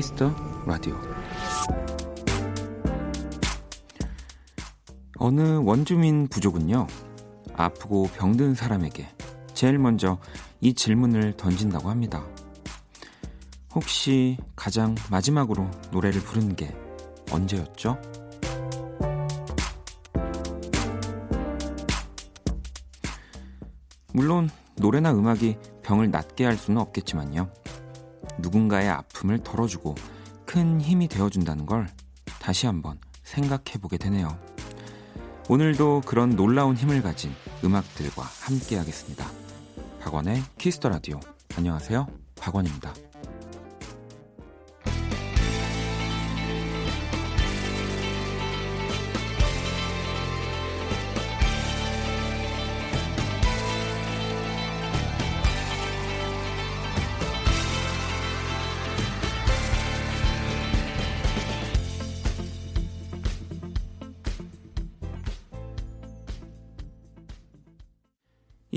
Kiss 0.00 0.19
the 0.19 0.34
Radio 0.64 0.98
어느 5.18 5.58
원주민 5.62 6.26
부족은요 6.28 6.86
아프고 7.52 8.08
병든 8.16 8.54
사람에게 8.54 9.10
제일 9.52 9.78
먼저 9.78 10.16
이 10.62 10.72
질문을 10.72 11.36
던진다고 11.36 11.90
합니다 11.90 12.24
혹시 13.74 14.38
가장 14.56 14.94
마지막으로 15.10 15.70
노래를 15.90 16.22
부른 16.22 16.56
게 16.56 16.74
언제였죠? 17.30 18.00
물론 24.14 24.48
노래나 24.76 25.12
음악이 25.12 25.58
병을 25.82 26.10
낫게 26.10 26.44
할 26.44 26.56
수는 26.56 26.80
없겠지만요. 26.80 27.59
누군가의 28.40 28.88
아픔을 28.88 29.38
덜어주고 29.38 29.94
큰 30.46 30.80
힘이 30.80 31.08
되어준다는 31.08 31.66
걸 31.66 31.88
다시 32.40 32.66
한번 32.66 32.98
생각해 33.22 33.78
보게 33.80 33.96
되네요. 33.96 34.36
오늘도 35.48 36.02
그런 36.06 36.36
놀라운 36.36 36.76
힘을 36.76 37.02
가진 37.02 37.32
음악들과 37.64 38.22
함께 38.22 38.76
하겠습니다. 38.76 39.26
박원의 40.00 40.42
Kiss 40.58 40.75
the 40.75 40.88
Radio. 40.88 41.20
안녕하세요. 41.56 42.06
박원입니다. 42.36 43.09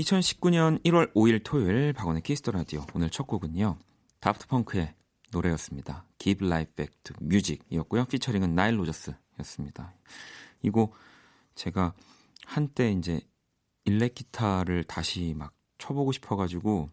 2019년 0.04 0.82
1월 0.84 1.12
5일 1.14 1.40
토요일 1.42 1.92
박원의 1.94 2.22
Kiss 2.22 2.39
the 2.39 2.52
Radio 2.52 2.84
오늘 2.94 3.08
첫 3.08 3.26
곡은요. 3.26 3.78
다프트 4.20 4.48
펑크의 4.48 4.94
노래였습니다. 5.30 6.04
Give 6.18 6.46
Life 6.46 6.74
Back 6.74 6.98
to 7.04 7.16
Music이었고요. 7.22 8.04
피처링은 8.04 8.54
나일 8.54 8.78
로저스였습니다. 8.78 9.94
이거 10.62 10.92
제가 11.54 11.94
한때 12.44 12.92
이제 12.92 13.20
일렉 13.84 14.14
기타를 14.14 14.84
다시 14.84 15.34
막 15.36 15.54
쳐보고 15.78 16.12
싶어가지고 16.12 16.90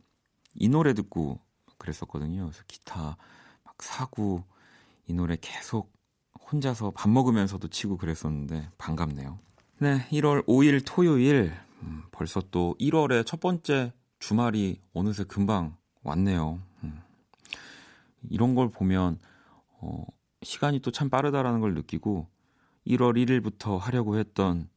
이 0.56 0.70
노래 0.70 0.94
듣고 0.94 1.40
그랬었거든요. 1.78 2.46
그래서 2.46 2.64
기타 2.68 3.18
막 3.64 3.76
사고 3.84 4.44
이 5.08 5.14
노래 5.14 5.38
계속 5.40 5.92
혼자서 6.52 6.92
밥 6.92 7.10
먹으면서도 7.10 7.68
치고 7.68 7.98
그랬었는데 7.98 8.70
반갑네요. 8.78 9.40
네, 9.80 10.08
1월 10.12 10.46
5일 10.46 10.84
토요일 10.86 11.54
음, 11.84 12.04
벌써 12.12 12.42
또 12.52 12.76
1월의 12.80 13.26
첫 13.26 13.40
번째 13.40 13.94
주말이 14.20 14.82
어느새 14.94 15.24
금방 15.24 15.78
왔네요. 16.04 16.62
음. 16.84 17.02
이런 18.30 18.56
걸 18.56 18.70
보면 18.70 19.20
어, 19.80 20.06
시간이 20.44 20.80
또 20.80 20.92
참 20.92 21.10
빠르다라는 21.10 21.60
걸 21.60 21.74
느끼고 21.74 22.28
1월 22.88 23.16
1일부터 23.16 23.78
하려고 23.78 24.18
했던 24.18 24.70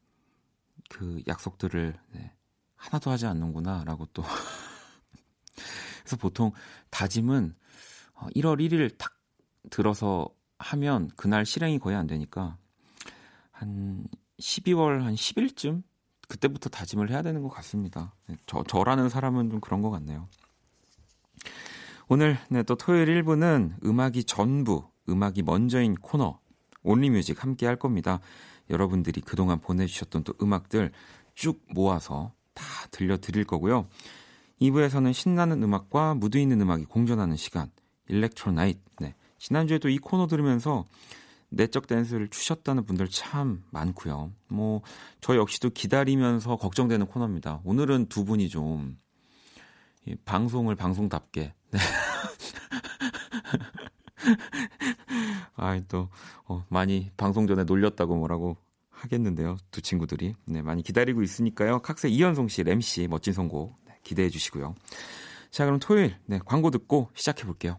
그 0.90 1.22
약속들을 1.26 1.94
네, 2.12 2.32
하나도 2.76 3.10
하지 3.10 3.26
않는구나라고 3.26 4.06
또 4.12 4.22
그래서 6.04 6.16
보통 6.16 6.52
다짐은 6.90 7.54
1월 8.36 8.54
어, 8.54 8.56
1일 8.56 8.96
딱 8.98 9.14
들어서 9.70 10.28
하면 10.58 11.10
그날 11.16 11.46
실행이 11.46 11.78
거의 11.78 11.96
안 11.96 12.06
되니까 12.06 12.58
한 13.50 14.06
12월 14.38 15.00
한 15.00 15.14
10일쯤 15.14 15.82
그때부터 16.28 16.68
다짐을 16.70 17.10
해야 17.10 17.22
되는 17.22 17.42
것 17.42 17.48
같습니다. 17.48 18.14
네, 18.26 18.36
저, 18.46 18.62
저라는 18.64 19.08
사람은 19.08 19.50
좀 19.50 19.60
그런 19.60 19.82
것 19.82 19.90
같네요. 19.90 20.28
오늘 22.08 22.38
네, 22.50 22.62
또 22.62 22.76
토요일 22.76 23.22
1부는 23.22 23.84
음악이 23.84 24.24
전부, 24.24 24.84
음악이 25.08 25.42
먼저인 25.42 25.94
코너 25.94 26.38
온리뮤직 26.82 27.42
함께 27.42 27.66
할 27.66 27.76
겁니다. 27.76 28.20
여러분들이 28.70 29.20
그동안 29.20 29.60
보내주셨던 29.60 30.24
또 30.24 30.34
음악들 30.40 30.92
쭉 31.34 31.62
모아서 31.68 32.32
다 32.52 32.64
들려드릴 32.90 33.44
거고요. 33.44 33.88
2부에서는 34.60 35.12
신나는 35.12 35.62
음악과 35.62 36.14
무드 36.14 36.38
있는 36.38 36.60
음악이 36.60 36.84
공존하는 36.84 37.36
시간 37.36 37.70
일렉트로나이트 38.08 38.80
네. 39.00 39.14
지난주에도 39.38 39.88
이 39.88 39.98
코너 39.98 40.26
들으면서 40.26 40.84
내적 41.54 41.86
댄스를 41.86 42.28
추셨다는 42.28 42.84
분들 42.84 43.08
참 43.08 43.62
많고요. 43.70 44.32
뭐 44.48 44.82
저 45.20 45.36
역시도 45.36 45.70
기다리면서 45.70 46.56
걱정되는 46.56 47.06
코너입니다. 47.06 47.62
오늘은 47.64 48.06
두 48.10 48.26
분이 48.26 48.50
좀 48.50 48.98
방송을 50.26 50.74
방송답게 50.74 51.54
네. 51.70 51.78
아또 55.56 56.08
어, 56.46 56.64
많이 56.68 57.10
방송 57.16 57.46
전에 57.46 57.64
놀렸다고 57.64 58.16
뭐라고 58.16 58.56
하겠는데요. 58.90 59.56
두 59.70 59.80
친구들이 59.80 60.34
네, 60.46 60.62
많이 60.62 60.82
기다리고 60.82 61.22
있으니까요. 61.22 61.80
각세 61.80 62.08
이현송 62.08 62.48
씨, 62.48 62.62
램 62.62 62.80
씨 62.80 63.06
멋진 63.08 63.32
선곡 63.32 63.76
네, 63.86 63.94
기대해 64.02 64.28
주시고요. 64.28 64.74
자 65.50 65.64
그럼 65.64 65.78
토요일 65.78 66.16
네, 66.26 66.38
광고 66.44 66.70
듣고 66.70 67.10
시작해 67.14 67.44
볼게요. 67.44 67.78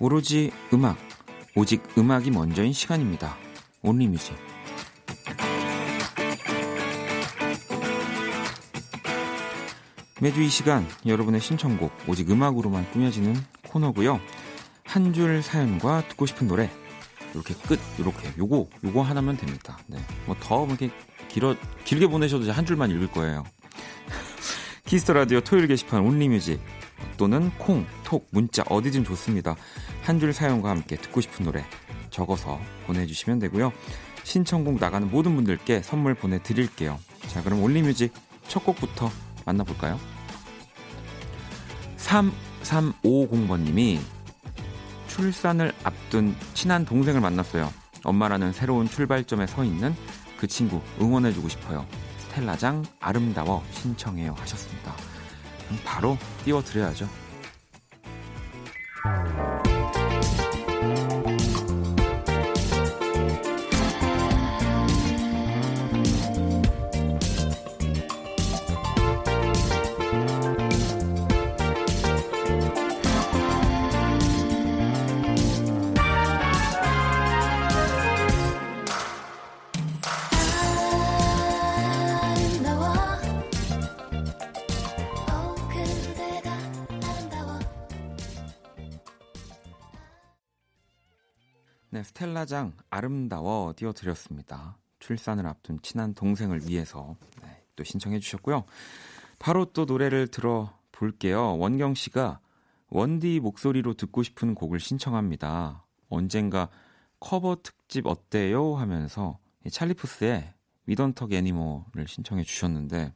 오직 0.00 0.52
음악, 0.72 0.96
오직 1.56 1.82
음악이 1.98 2.30
먼저인 2.30 2.72
시간입니다. 2.72 3.36
Only 3.82 4.04
Music. 4.04 4.36
매주 10.20 10.42
이 10.42 10.48
시간 10.48 10.86
여러분의 11.06 11.40
신청곡 11.40 11.92
오직 12.08 12.30
음악으로만 12.30 12.90
꾸며지는 12.90 13.36
코너고요. 13.68 14.20
한 14.84 15.12
줄 15.12 15.42
사연과 15.42 16.08
듣고 16.08 16.26
싶은 16.26 16.48
노래 16.48 16.70
이렇게 17.34 17.54
끝 17.54 17.78
이렇게 17.98 18.32
요거 18.38 18.68
요거 18.84 19.02
하나면 19.02 19.36
됩니다. 19.36 19.78
네. 19.86 19.98
뭐 20.26 20.34
더 20.40 20.66
이렇게 20.66 20.90
길어 21.28 21.54
길게 21.84 22.06
보내셔도 22.08 22.50
한 22.50 22.64
줄만 22.64 22.90
읽을 22.90 23.08
거예요. 23.12 23.44
Kiss 24.88 25.02
the 25.02 25.12
Radio 25.12 25.40
토요일 25.42 25.66
게시판 25.66 26.00
Only 26.00 26.26
Music 26.26 26.58
또는 27.18 27.50
콩, 27.58 27.84
톡, 28.04 28.26
문자 28.30 28.62
어디든 28.70 29.04
좋습니다. 29.04 29.54
한 30.02 30.18
줄 30.18 30.32
사연과 30.32 30.70
함께 30.70 30.96
듣고 30.96 31.20
싶은 31.20 31.44
노래 31.44 31.62
적어서 32.08 32.58
보내주시면 32.86 33.38
되고요. 33.38 33.70
신청곡 34.24 34.80
나가는 34.80 35.10
모든 35.10 35.36
분들께 35.36 35.82
선물 35.82 36.14
보내드릴게요. 36.14 36.98
자, 37.26 37.42
그럼 37.42 37.62
올리뮤직 37.62 38.14
첫 38.48 38.64
곡부터 38.64 39.10
만나볼까요? 39.44 40.00
3350번님이 41.98 43.98
출산을 45.08 45.70
앞둔 45.84 46.34
친한 46.54 46.86
동생을 46.86 47.20
만났어요. 47.20 47.70
엄마라는 48.04 48.54
새로운 48.54 48.88
출발점에 48.88 49.48
서 49.48 49.64
있는 49.64 49.94
그 50.38 50.46
친구 50.46 50.80
응원해주고 50.98 51.50
싶어요. 51.50 51.84
스텔라장 52.28 52.84
아름다워 53.00 53.62
신청해요 53.72 54.34
하셨습니다. 54.34 54.94
바로 55.84 56.16
띄워드려야죠. 56.44 57.08
네, 92.38 92.44
스텔라장 92.44 92.72
아름다워 92.88 93.72
띄워드렸습니다. 93.74 94.78
출산을 95.00 95.46
앞둔 95.46 95.80
친한 95.82 96.14
동생을 96.14 96.68
위해서 96.68 97.16
네, 97.42 97.64
또 97.74 97.82
신청해 97.82 98.20
주셨고요. 98.20 98.64
바로 99.40 99.64
또 99.72 99.86
노래를 99.86 100.28
들어볼게요. 100.28 101.58
원경 101.58 101.94
씨가 101.94 102.38
원디 102.90 103.40
목소리로 103.40 103.94
듣고 103.94 104.22
싶은 104.22 104.54
곡을 104.54 104.78
신청합니다. 104.78 105.84
언젠가 106.08 106.68
커버 107.18 107.56
특집 107.60 108.06
어때요? 108.06 108.76
하면서 108.76 109.38
찰리푸스의 109.68 110.54
위던턱 110.86 111.32
애니모를 111.32 112.06
신청해 112.06 112.44
주셨는데 112.44 113.12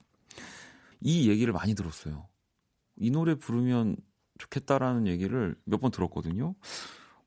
이 1.01 1.29
얘기를 1.31 1.53
많이 1.53 1.75
들었어요. 1.77 2.27
이 2.97 3.11
노래 3.11 3.37
부르면 3.37 3.97
좋겠다라는 4.39 5.07
얘기를 5.07 5.55
몇 5.65 5.81
번 5.81 5.93
들었거든요. 5.93 6.55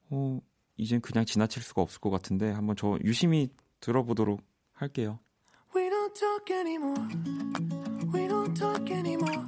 어, 0.09 0.39
이젠 0.77 1.01
그냥 1.01 1.25
지나칠 1.25 1.63
수가 1.63 1.81
없을 1.81 1.99
것 1.99 2.09
같은데 2.09 2.51
한번 2.51 2.75
저 2.75 2.97
유심히 3.03 3.49
들어보도록 3.79 4.41
할게요. 4.73 5.19
We 5.75 5.89
don't 5.89 6.13
talk 6.13 6.55
anymore. 6.55 7.07
We 8.13 8.27
don't 8.27 8.53
talk 8.55 8.91
anymore. 8.91 9.45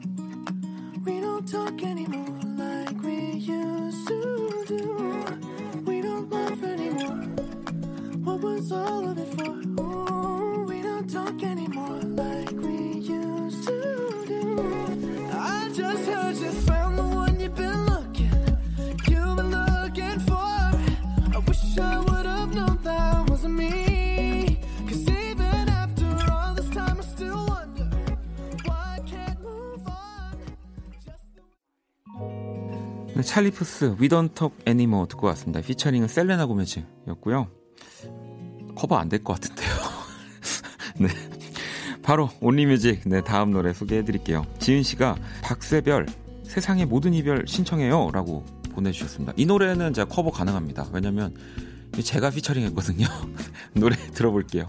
We 1.05 1.21
don't 1.21 1.47
talk 1.49 1.81
anymore 1.83 2.39
like 2.57 3.01
we 3.01 3.37
used 3.39 4.07
to 4.07 4.16
네, 33.37 33.43
찰리 33.43 33.69
푸스 33.69 33.95
We 33.99 34.10
Don't 34.10 34.36
Talk 34.36 34.57
Anymore 34.65 35.05
듣고 35.09 35.27
왔습니다. 35.27 35.61
피처링은 35.61 36.07
셀레나 36.07 36.47
고메즈였고요. 36.47 37.47
커버 38.75 38.97
안 38.97 39.09
될 39.09 39.23
것 39.23 39.33
같은데요. 39.33 39.69
네. 40.99 41.07
바로 42.01 42.31
Only 42.41 42.68
Music 42.68 43.01
네 43.05 43.21
다음 43.21 43.51
노래 43.51 43.73
소개해 43.73 44.03
드릴게요. 44.05 44.43
지은 44.57 44.81
씨가 44.81 45.17
박새별 45.43 46.07
세상의 46.45 46.87
모든 46.87 47.13
이별 47.13 47.45
신청해요라고 47.47 48.43
보내주셨습니다. 48.71 49.33
이 49.35 49.45
노래는 49.45 49.93
제가 49.93 50.09
커버 50.11 50.31
가능합니다. 50.31 50.87
왜냐면 50.91 51.35
제가 52.01 52.31
피처링 52.31 52.63
했거든요. 52.63 53.05
노래 53.75 53.95
들어볼게요. 54.13 54.65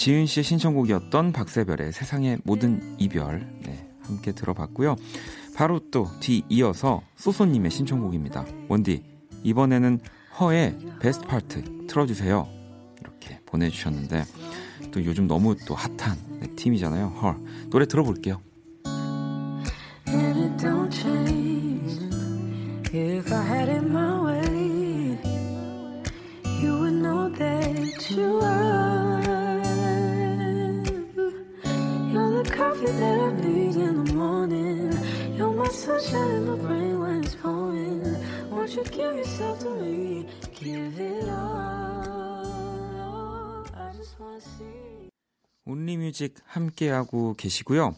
지은 0.00 0.24
씨의 0.24 0.44
신청곡이었던 0.44 1.32
박세별의 1.34 1.92
세상의 1.92 2.38
모든 2.42 2.96
이별 2.98 3.46
네, 3.60 3.86
함께 4.00 4.32
들어봤고요. 4.32 4.96
바로 5.54 5.78
또 5.90 6.08
뒤 6.20 6.42
이어서 6.48 7.02
소소님의 7.16 7.70
신청곡입니다. 7.70 8.46
원디 8.70 9.02
이번에는 9.42 10.00
허의 10.40 10.78
베스트 11.00 11.26
파트 11.26 11.86
틀어주세요. 11.86 12.48
이렇게 12.98 13.40
보내주셨는데 13.44 14.24
또 14.90 15.04
요즘 15.04 15.26
너무 15.26 15.54
또 15.66 15.74
핫한 15.74 16.16
네, 16.40 16.46
팀이잖아요. 16.56 17.08
헐 17.20 17.36
노래 17.68 17.84
들어볼게요. 17.84 18.40
Music 46.10 46.34
함께하고 46.44 47.34
계시고요. 47.34 47.94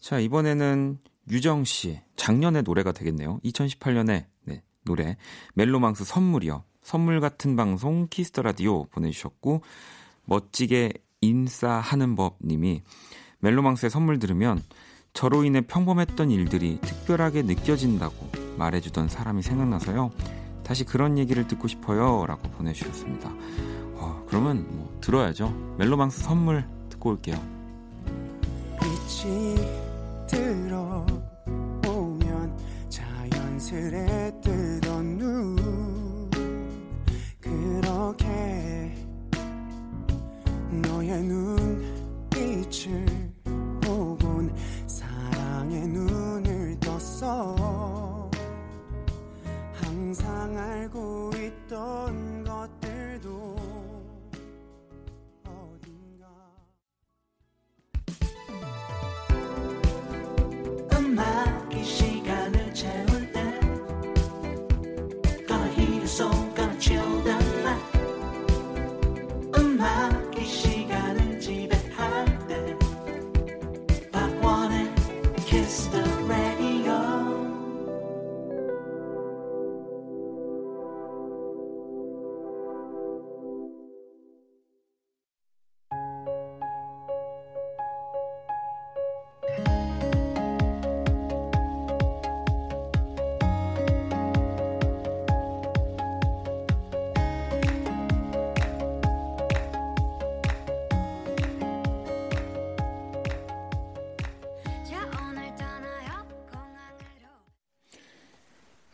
자, 0.00 0.18
이번에는 0.18 0.98
유정 1.30 1.64
씨 1.64 2.00
작년의 2.16 2.62
노래가 2.62 2.92
되겠네요. 2.92 3.38
2018년에 3.44 4.24
네, 4.44 4.62
노래 4.84 5.16
멜로망스 5.54 6.04
선물이요. 6.04 6.64
선물 6.82 7.20
같은 7.20 7.56
방송 7.56 8.06
Kiss 8.08 8.26
the 8.26 8.40
Radio 8.40 8.86
보내주셨고 8.86 9.62
멋지게 10.24 10.92
인싸하는 11.20 12.16
법 12.16 12.38
님이 12.42 12.82
멜로망스의 13.40 13.90
선물 13.90 14.18
들으면 14.18 14.62
저로 15.12 15.44
인해 15.44 15.60
평범했던 15.60 16.30
일들이 16.30 16.80
특별하게 16.80 17.42
느껴진다고 17.42 18.30
말해주던 18.56 19.08
사람이 19.08 19.42
생각나서요. 19.42 20.12
다시 20.64 20.84
그런 20.84 21.18
얘기를 21.18 21.46
듣고 21.46 21.68
싶어요. 21.68 22.24
라고 22.26 22.48
보내주셨습니다. 22.52 23.30
어, 23.96 24.24
그러면 24.28 24.66
뭐 24.70 24.98
들어야죠. 25.02 25.50
멜로망스 25.78 26.22
선물 26.22 26.64
듣고 27.00 27.10
올게요. 27.10 27.59
빛이 28.80 29.56
들어오면 30.26 31.08
자연스레 32.88 34.32
뜨던 34.40 35.18
눈. 35.18 36.30
그렇게 37.40 38.94
너의 40.70 41.22
눈빛을 41.22 43.04
보곤 43.80 44.54
사랑의 44.86 45.86
눈을 45.88 46.78
떴어. 46.80 48.30
항상 49.72 50.56
알고 50.56 51.30
있던 51.36 52.29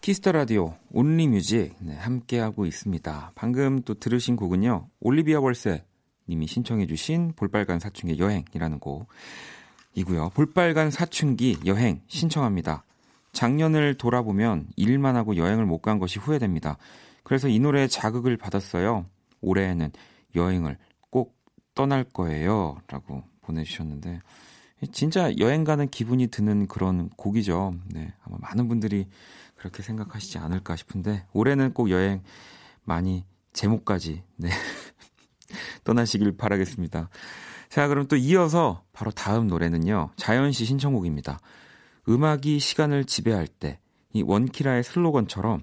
Kiss 0.06 0.20
the 0.20 0.30
Radio 0.30 0.72
Only 0.92 1.26
Music 1.26 1.74
네, 1.80 1.96
함께 1.96 2.38
하고 2.38 2.64
있습니다. 2.64 3.32
방금 3.34 3.82
또 3.82 3.94
들으신 3.94 4.36
곡은요. 4.36 4.88
올리비아 5.00 5.40
월세 5.40 5.84
님이 6.28 6.46
신청해 6.46 6.86
주신 6.86 7.32
볼빨간 7.34 7.80
사춘기의 7.80 8.20
여행이라는 8.20 8.78
곡. 8.78 9.08
이고요. 9.94 10.30
볼빨간 10.32 10.92
사춘기 10.92 11.58
여행 11.66 12.02
신청합니다. 12.06 12.84
작년을 13.32 13.94
돌아보면 13.94 14.68
일만 14.76 15.16
하고 15.16 15.36
여행을 15.36 15.66
못 15.66 15.82
간 15.82 15.98
것이 15.98 16.20
후회됩니다. 16.20 16.78
그래서 17.24 17.48
이 17.48 17.58
노래에 17.58 17.88
자극을 17.88 18.36
받았어요. 18.36 19.06
올해에는 19.40 19.90
여행을 20.36 20.78
꼭 21.10 21.34
떠날 21.74 22.04
거예요. 22.04 22.76
라고 22.86 23.24
보내주셨는데, 23.40 24.20
진짜 24.92 25.36
여행 25.38 25.64
가는 25.64 25.88
기분이 25.88 26.28
드는 26.28 26.68
그런 26.68 27.08
곡이죠. 27.16 27.74
네. 27.90 28.14
아마 28.22 28.36
많은 28.40 28.68
분들이 28.68 29.08
그렇게 29.66 29.82
생각하시지 29.82 30.38
않을까 30.38 30.76
싶은데, 30.76 31.26
올해는 31.32 31.74
꼭 31.74 31.90
여행 31.90 32.22
많이 32.84 33.24
제목같이, 33.52 34.22
네. 34.36 34.48
떠나시길 35.84 36.36
바라겠습니다. 36.36 37.08
자, 37.68 37.88
그럼 37.88 38.06
또 38.06 38.16
이어서 38.16 38.84
바로 38.92 39.10
다음 39.10 39.48
노래는요. 39.48 40.10
자연 40.16 40.52
씨 40.52 40.64
신청곡입니다. 40.64 41.40
음악이 42.08 42.60
시간을 42.60 43.04
지배할 43.04 43.48
때, 43.48 43.80
이 44.12 44.22
원키라의 44.22 44.84
슬로건처럼 44.84 45.62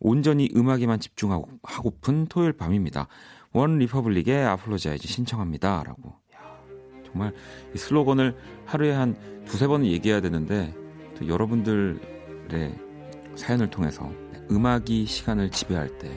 온전히 0.00 0.50
음악에만 0.54 0.98
집중하고픈 0.98 2.26
토요일 2.26 2.52
밤입니다. 2.52 3.06
원 3.52 3.78
리퍼블릭의 3.78 4.44
Apologize 4.44 5.06
신청합니다. 5.06 5.84
라고. 5.84 6.12
야, 6.34 6.58
정말 7.06 7.32
이 7.72 7.78
슬로건을 7.78 8.36
하루에 8.66 8.92
한 8.92 9.44
두세 9.46 9.68
번은 9.68 9.86
얘기해야 9.86 10.20
되는데, 10.20 10.74
또 11.16 11.28
여러분들의 11.28 12.93
사연을 13.36 13.70
통해서 13.70 14.10
음악이 14.50 15.06
시간을 15.06 15.50
지배할 15.50 15.98
때, 15.98 16.10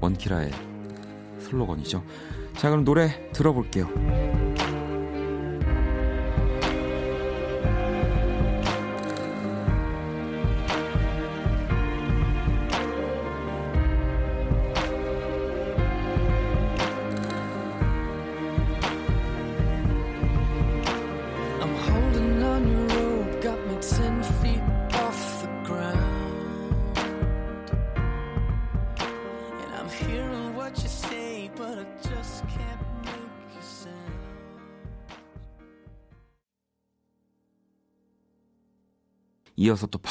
원키라의 0.00 0.50
슬로건이죠. 1.40 2.02
자, 2.56 2.68
그럼 2.70 2.84
노래 2.84 3.30
들어볼게요. 3.32 3.88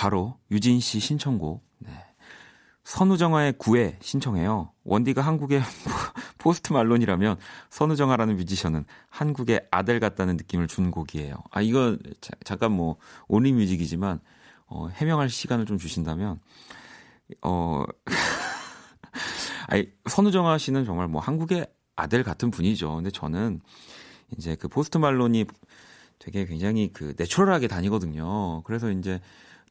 바로 0.10 0.40
유진 0.50 0.80
씨 0.80 1.00
신청곡. 1.00 1.64
네. 1.78 1.92
선우정아의 2.84 3.54
구애 3.60 4.00
신청해요. 4.02 4.72
원디가 4.84 5.22
한국의 5.22 5.62
포스트 6.40 6.74
말론이라면 6.74 7.38
선우정아라는 7.70 8.36
뮤지션은 8.38 8.86
한국의 9.12 9.68
아델 9.70 10.00
같다는 10.00 10.36
느낌을 10.38 10.66
준 10.66 10.90
곡이에요. 10.90 11.36
아 11.52 11.62
이거 11.62 11.96
자, 12.22 12.32
잠깐 12.44 12.72
뭐 12.72 12.98
Only 13.28 13.52
Music이지만 13.54 14.20
어, 14.66 14.88
해명할 14.88 15.30
시간을 15.30 15.68
좀 15.68 15.78
주신다면 15.78 16.40
어 17.44 17.84
아니 19.68 19.92
선우정아 20.10 20.58
씨는 20.58 20.86
정말 20.86 21.08
뭐 21.08 21.22
한국의 21.22 21.68
아델 21.96 22.24
같은 22.24 22.50
분이죠. 22.50 22.96
근데 22.96 23.12
저는 23.12 23.62
이제 24.36 24.56
그 24.56 24.68
포스트 24.68 24.98
말론이 24.98 25.46
되게 26.18 26.48
굉장히 26.48 26.92
그 26.92 27.14
내추럴하게 27.16 27.68
다니거든요. 27.68 28.64
그래서 28.64 28.90
이제 28.90 29.22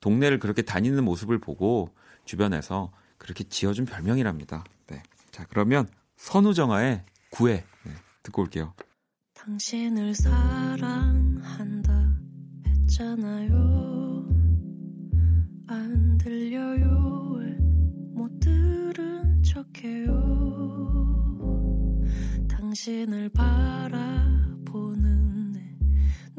동네를 0.01 0.39
그렇게 0.39 0.63
다니는 0.63 1.05
모습을 1.05 1.39
보고 1.39 1.89
주변에서 2.25 2.93
그렇게 3.17 3.45
지어준 3.45 3.85
별명이랍니다. 3.85 4.65
네. 4.87 5.03
자, 5.31 5.45
그러면 5.49 5.89
선우정아의 6.17 7.05
구애 7.31 7.65
네, 7.85 7.93
듣고 8.23 8.43
올게요. 8.43 8.75
당신을 9.35 10.15
사랑한다 10.15 11.93
했잖아요. 12.67 13.55
안 15.69 16.19
들려요. 16.19 16.89
못 18.15 18.41
들은 18.41 19.43
척해요. 19.43 20.09
당신을 22.49 23.29
바라보는 23.31 25.18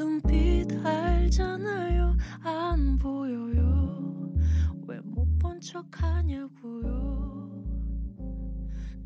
눈빛 0.03 0.65
알잖아요. 0.85 2.15
안 2.41 2.97
보여요. 2.97 4.31
왜 4.87 4.97
못 5.03 5.27
본 5.39 5.59
척하냐고요. 5.59 6.87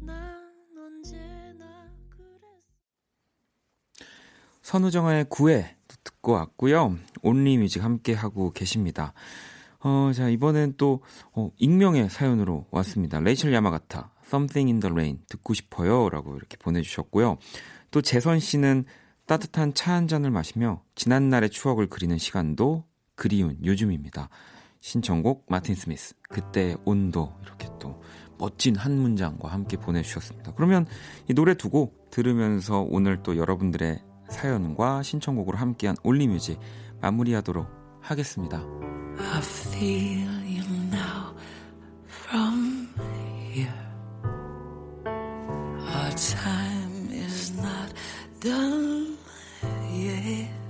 난 0.01 0.39
언제나 0.77 1.65
그랬어. 2.09 4.05
선우정아의 4.62 5.25
구애 5.29 5.75
듣고 6.03 6.33
왔고요. 6.33 6.95
온리뮤직 7.23 7.83
함께 7.83 8.13
하고 8.13 8.51
계십니다. 8.51 9.13
어, 9.79 10.12
자 10.13 10.29
이번엔 10.29 10.75
또 10.77 11.01
어, 11.33 11.50
익명의 11.57 12.12
사연으로 12.12 12.67
왔습니다. 12.69 13.19
레이첼 13.19 13.51
야마가타 13.51 14.12
Something 14.27 14.69
in 14.71 14.79
the 14.79 14.91
Rain 14.91 15.19
듣고 15.27 15.55
싶어요 15.55 16.09
라고 16.09 16.38
이렇게 16.38 16.55
보내주셨고요. 16.57 17.38
또 17.89 18.01
재선 18.03 18.39
씨는 18.39 18.85
따뜻한 19.25 19.73
차 19.73 19.93
한 19.93 20.07
잔을 20.07 20.31
마시며 20.31 20.81
지난날의 20.95 21.49
추억을 21.49 21.87
그리는 21.87 22.17
시간도 22.17 22.83
그리운 23.15 23.57
요즘입니다. 23.63 24.29
신청곡 24.79 25.45
마틴 25.47 25.75
스미스 25.75 26.15
그때의 26.29 26.77
온도 26.83 27.33
이렇게 27.43 27.69
또 27.79 28.01
멋진 28.37 28.75
한 28.75 28.97
문장과 28.97 29.49
함께 29.49 29.77
보내주셨습니다. 29.77 30.53
그러면 30.55 30.85
이 31.29 31.33
노래 31.33 31.53
두고 31.53 31.93
들으면서 32.09 32.81
오늘 32.89 33.23
또 33.23 33.37
여러분들의 33.37 34.03
사연과 34.29 35.03
신청곡으로 35.03 35.57
함께한 35.57 35.95
올리뮤직 36.03 36.59
마무리하도록 37.01 37.67
하겠습니다. 38.01 38.57
I 39.19 39.39
feel 39.39 40.27
you 40.43 40.63
now 40.91 41.35
from 42.07 42.89
here. 43.53 43.71
Our 45.05 46.15
time 46.15 47.09
is 47.11 47.53
not 47.57 47.93
done. 48.41 49.02
it. 50.25 50.62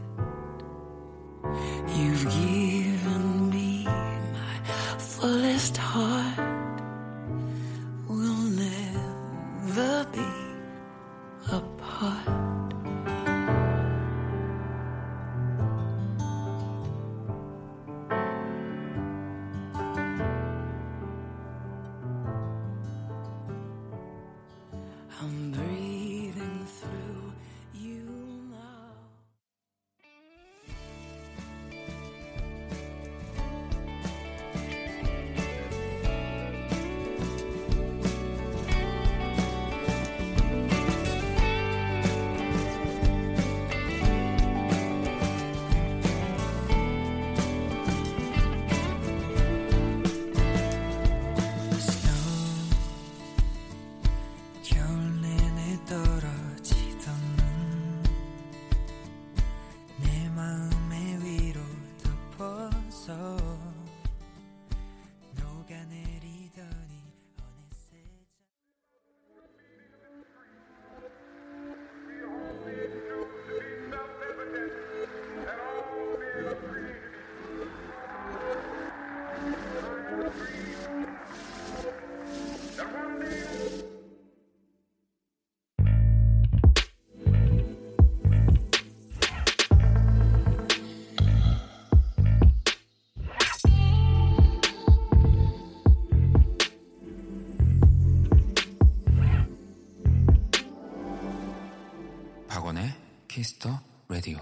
Kiss 103.44 103.63
the 103.63 103.77
Radio. 104.08 104.38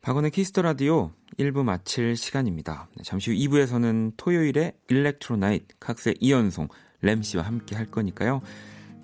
박원의 0.00 0.32
Kiss 0.32 0.49
the 0.49 0.62
Radio 0.62 1.12
1부 1.38 1.62
마칠 1.62 2.16
시간입니다. 2.16 2.88
네, 2.96 3.04
잠시 3.04 3.30
후 3.30 3.36
2부에서는 3.36 4.14
토요일에 4.16 4.76
Electro 4.88 5.39
Night 5.39 5.76
칵스의 5.78 6.14
이현송 6.18 6.66
램 7.02 7.22
씨와 7.22 7.44
함께 7.44 7.76
할 7.76 7.86
거니까요. 7.86 8.42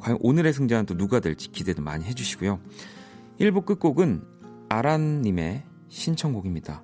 과연 0.01 0.19
오늘의 0.21 0.55
승자는 0.55 0.87
또 0.87 0.97
누가 0.97 1.21
될지 1.21 1.53
기대도 1.53 1.83
많이 1.83 2.05
해주시고요. 2.05 2.59
1부 3.39 3.65
끝곡은 3.65 4.25
아란님의 4.71 5.63
신청곡입니다. 5.89 6.83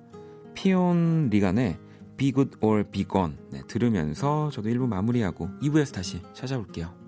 피온 0.53 1.27
리건의 1.29 1.77
Be 2.15 2.31
Good 2.31 2.51
or 2.61 2.85
Be 2.89 3.05
Gone 3.05 3.35
네, 3.51 3.63
들으면서 3.67 4.49
저도 4.53 4.69
1부 4.69 4.87
마무리하고 4.87 5.49
2부에서 5.61 5.93
다시 5.93 6.21
찾아올게요. 6.33 6.98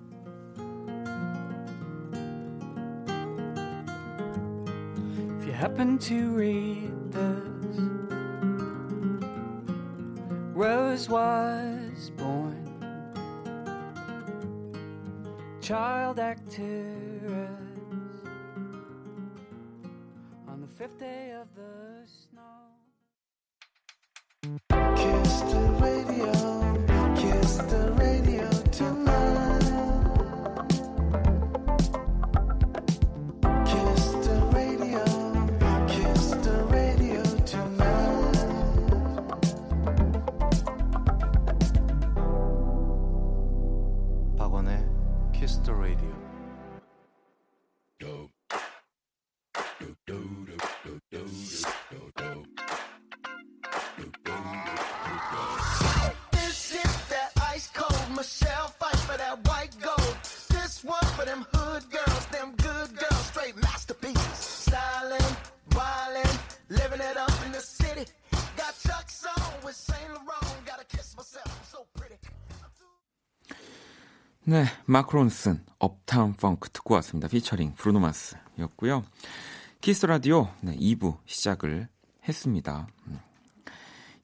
If 5.62 5.68
you 5.68 5.74
happen 5.76 5.98
to 5.98 6.30
read 6.30 7.12
this, 7.12 7.78
Rose 10.56 11.08
was 11.08 12.10
born, 12.16 12.66
child 15.60 16.18
actress, 16.18 16.58
on 20.48 20.60
the 20.60 20.66
fifth 20.66 20.98
day 20.98 21.30
of 21.30 21.46
the 21.54 22.08
snow. 22.08 22.51
That 59.32 59.48
white 59.48 59.74
gold. 59.80 60.16
This 60.48 60.84
one 60.84 61.04
for 61.16 61.24
them 61.24 61.44
hood 61.52 61.84
girls, 61.90 62.26
them 62.26 62.54
good 62.56 62.90
girls, 62.96 63.24
straight 63.26 63.56
masterpieces. 63.56 64.38
Styling, 64.68 65.30
wildin', 65.70 66.38
living 66.68 67.00
it 67.00 67.16
up 67.16 67.36
in 67.46 67.52
the 67.52 67.60
city. 67.60 68.04
Got 68.56 68.74
Chuck's 68.86 69.24
on 69.26 69.52
with 69.64 69.74
Saint 69.74 70.08
Laurent. 70.12 70.66
Gotta 70.66 70.84
kiss 70.84 71.16
myself, 71.16 71.46
I'm 71.46 71.64
so 71.64 71.86
pretty. 71.96 72.18
네, 74.44 74.66
마크 74.86 75.14
론슨 75.14 75.64
업타운 75.78 76.34
펑크 76.34 76.70
듣고 76.70 76.94
왔습니다. 76.94 77.28
피처링 77.28 77.74
브루노 77.74 78.00
마스였고요. 78.00 79.04
키스 79.80 80.04
라디오 80.06 80.48
네, 80.60 80.76
2부 80.76 81.18
시작을 81.26 81.88
했습니다. 82.28 82.88
음. 83.06 83.20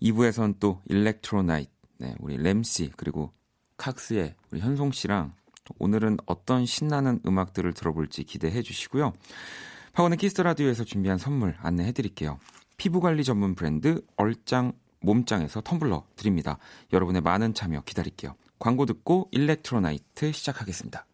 2부에선 0.02 0.56
또 0.58 0.82
일렉트로나이트 0.86 1.70
네, 1.98 2.14
우리 2.18 2.36
램씨 2.36 2.92
그리고 2.96 3.32
칵스의 3.78 4.34
우리 4.50 4.60
현송 4.60 4.92
씨랑 4.92 5.32
또 5.64 5.74
오늘은 5.78 6.18
어떤 6.26 6.66
신나는 6.66 7.20
음악들을 7.26 7.72
들어볼지 7.72 8.24
기대해 8.24 8.60
주시고요. 8.62 9.12
박원의 9.92 10.18
Kiss 10.18 10.40
the 10.40 10.51
Radio에서 10.51 10.84
준비한 10.84 11.18
선물 11.18 11.56
안내해 11.60 11.92
드릴게요. 11.92 12.38
피부 12.76 13.00
관리 13.00 13.24
전문 13.24 13.54
브랜드 13.54 14.02
얼짱 14.16 14.72
몸짱에서 15.00 15.60
텀블러 15.62 16.04
드립니다. 16.16 16.58
여러분의 16.92 17.22
많은 17.22 17.54
참여 17.54 17.82
기다릴게요. 17.82 18.34
광고 18.58 18.84
듣고 18.86 19.28
Electro 19.32 19.90
Night 19.90 20.32
시작하겠습니다. 20.32 21.06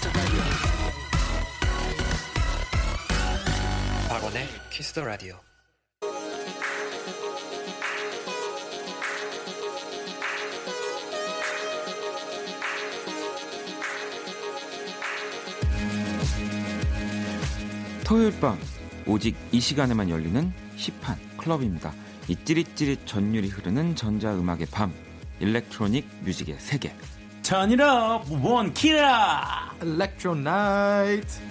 The 0.00 0.08
radio. 0.12 1.09
박원의 4.30 4.48
키스 4.70 4.92
더 4.92 5.04
라디오. 5.04 5.34
토요일 18.04 18.40
밤 18.40 18.58
오직 19.06 19.36
이 19.52 19.60
시간에만 19.60 20.10
열리는 20.10 20.52
힙한 20.76 21.18
클럽입니다. 21.36 21.92
이 22.28 22.36
찌릿찌릿 22.44 23.06
전율이 23.06 23.48
흐르는 23.48 23.96
전자음악의 23.96 24.66
밤 24.70 24.92
일렉트로닉 25.40 26.06
뮤직의 26.24 26.56
세계 26.58 26.92
전이라 27.42 28.22
원키라 28.28 29.76
Electronight. 29.82 31.49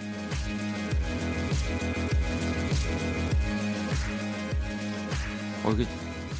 어 5.70 5.74
이게 5.74 5.86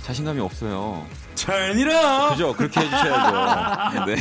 자신감이 0.04 0.40
없어요. 0.40 1.06
전이라 1.36 2.30
그죠? 2.32 2.54
그렇게 2.54 2.80
해주셔야죠. 2.82 4.06
네. 4.12 4.16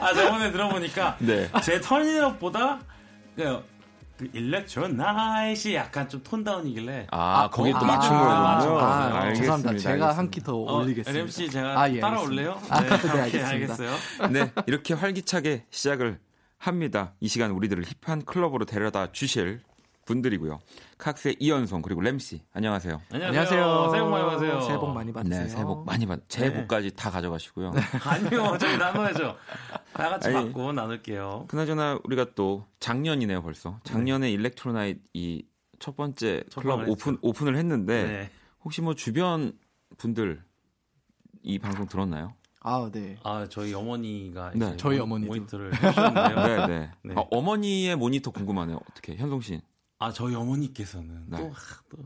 아 0.00 0.14
저번에 0.14 0.52
들어보니까 0.52 1.16
네. 1.18 1.50
제 1.62 1.80
턴이업보다 1.80 2.78
그, 3.36 3.64
그 4.16 4.28
일렉트로나이트이 4.32 5.74
약간 5.74 6.08
좀 6.08 6.22
톤다운이길래 6.22 7.08
아, 7.10 7.48
거기에 7.50 7.72
또 7.72 7.78
아, 7.78 7.84
맞춘 7.84 8.10
거군요. 8.16 8.78
아, 8.78 9.08
네, 9.08 9.16
알겠습니다. 9.16 9.34
죄송합니다. 9.34 9.68
제가 9.78 9.90
알겠습니다. 9.92 10.18
한키더 10.18 10.54
어, 10.56 10.78
올리겠습니다. 10.78 11.20
MC 11.20 11.50
제가 11.50 11.80
아, 11.80 11.90
예, 11.90 12.00
따라올래요? 12.00 12.60
아, 12.70 12.80
네, 12.80 12.94
오케이, 12.94 13.10
알겠습니다. 13.10 13.48
알겠어요. 13.48 13.90
네, 14.30 14.52
이렇게 14.66 14.94
활기차게 14.94 15.66
시작을 15.70 16.18
합니다. 16.58 17.12
이 17.20 17.28
시간 17.28 17.50
우리들을 17.50 17.84
힙한 18.04 18.24
클럽으로 18.24 18.64
데려다 18.64 19.12
주실 19.12 19.60
분들이고요. 20.12 20.58
칵스의 20.96 21.36
이현송 21.38 21.82
그리고 21.82 22.00
램씨 22.00 22.40
안녕하세요. 22.54 23.02
안녕하세요. 23.12 23.88
새해 23.92 24.02
복 24.02 24.08
많이 24.10 24.24
받으세요. 24.24 24.60
새해 24.62 24.78
복 24.78 24.92
많이 24.94 25.12
받으세요. 25.12 25.42
네, 25.42 25.48
새해 25.48 25.64
복 25.64 25.84
많이 25.84 26.06
받. 26.06 26.20
제 26.28 26.48
네. 26.48 26.54
복까지 26.54 26.92
다 26.96 27.10
가져가시고요. 27.10 27.72
아니요, 28.04 28.56
저희 28.58 28.78
나눠야죠. 28.78 29.36
다 29.92 30.08
같이 30.08 30.28
아니, 30.28 30.34
받고 30.46 30.72
나눌게요. 30.72 31.44
그나저나 31.48 31.98
우리가 32.04 32.28
또 32.34 32.64
작년이네요 32.80 33.42
벌써. 33.42 33.78
작년에 33.84 34.30
Electro 34.30 34.71
Night 34.71 35.00
이첫 35.12 35.94
번째 35.96 36.42
첫 36.48 36.62
클럽 36.62 36.76
방을 36.78 36.90
오픈 36.90 37.18
오픈을 37.20 37.56
했는데 37.56 38.04
네. 38.04 38.30
혹시 38.64 38.80
뭐 38.80 38.94
주변 38.94 39.52
분들 39.98 40.42
이 41.42 41.58
방송 41.58 41.86
들었나요? 41.86 42.32
아, 42.60 42.90
네. 42.92 43.16
아, 43.22 43.46
저희 43.48 43.72
어머니가 43.72 44.50
네. 44.54 44.66
이제 44.68 44.76
저희 44.78 44.96
모- 44.98 45.04
어머니도. 45.04 45.28
모니터를 45.28 45.72
해주셨는데요. 45.74 46.34
네, 46.66 46.66
네. 46.66 46.90
네. 47.04 47.14
아, 47.16 47.24
어머니의 47.30 47.94
모니터 47.96 48.30
궁금하네요. 48.32 48.80
어떻게 48.90 49.14
현송 49.16 49.40
씨? 49.40 49.60
아, 49.98 50.12
저희 50.12 50.34
어머니께서는 50.34 51.24
네. 51.26 51.38
또, 51.38 51.52
아, 51.54 51.58
또 51.90 51.98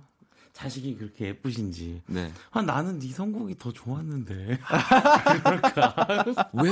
자식이 0.52 0.96
그렇게 0.96 1.26
예쁘신지. 1.28 2.02
네. 2.06 2.32
아, 2.50 2.62
나는 2.62 2.98
네 2.98 3.08
선곡이 3.08 3.58
더 3.58 3.72
좋았는데. 3.72 4.58
왜 6.52 6.70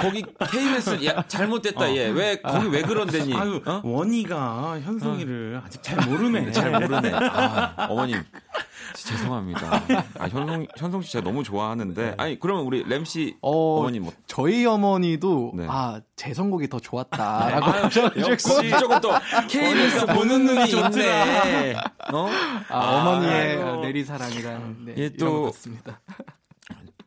거기 0.00 0.24
KBS 0.50 1.04
야, 1.06 1.26
잘못됐다 1.26 1.94
얘. 1.94 2.08
왜 2.08 2.40
거기 2.40 2.68
왜 2.68 2.82
그런데니? 2.82 3.34
아유, 3.34 3.62
어? 3.64 3.80
원희가 3.84 4.80
현송이를 4.80 5.60
아직 5.64 5.82
잘 5.82 6.06
모르네. 6.06 6.52
잘 6.52 6.70
모르네. 6.70 7.12
아, 7.12 7.86
어머님. 7.88 8.22
죄송합니다. 8.94 9.82
아, 10.18 10.28
현송, 10.28 10.66
현송 10.76 11.02
씨 11.02 11.12
제가 11.12 11.24
너무 11.24 11.42
좋아하는데. 11.42 12.14
아니, 12.18 12.38
그러면 12.38 12.64
우리 12.64 12.82
램씨 12.84 13.36
어, 13.40 13.78
어머님 13.80 14.04
뭐. 14.04 14.12
저희 14.26 14.64
어머니도 14.66 15.52
네. 15.56 15.66
아, 15.68 16.00
제 16.16 16.34
선곡이 16.34 16.68
더 16.68 16.78
좋았다라고 16.80 17.66
아유, 17.66 17.82
역시 18.30 18.48
조금 18.78 19.00
또 19.02 19.10
KBS 19.48 20.06
보는 20.06 20.44
눈이 20.46 20.70
있네. 20.70 21.74
어? 22.12 22.28
아, 22.68 22.78
어머니의 22.96 23.32
아이고. 23.62 23.80
내리사랑이라는 23.82 24.76
네, 24.86 24.94
예, 24.96 25.08
또- 25.10 25.42
것 25.42 25.52
같습니다. 25.52 26.00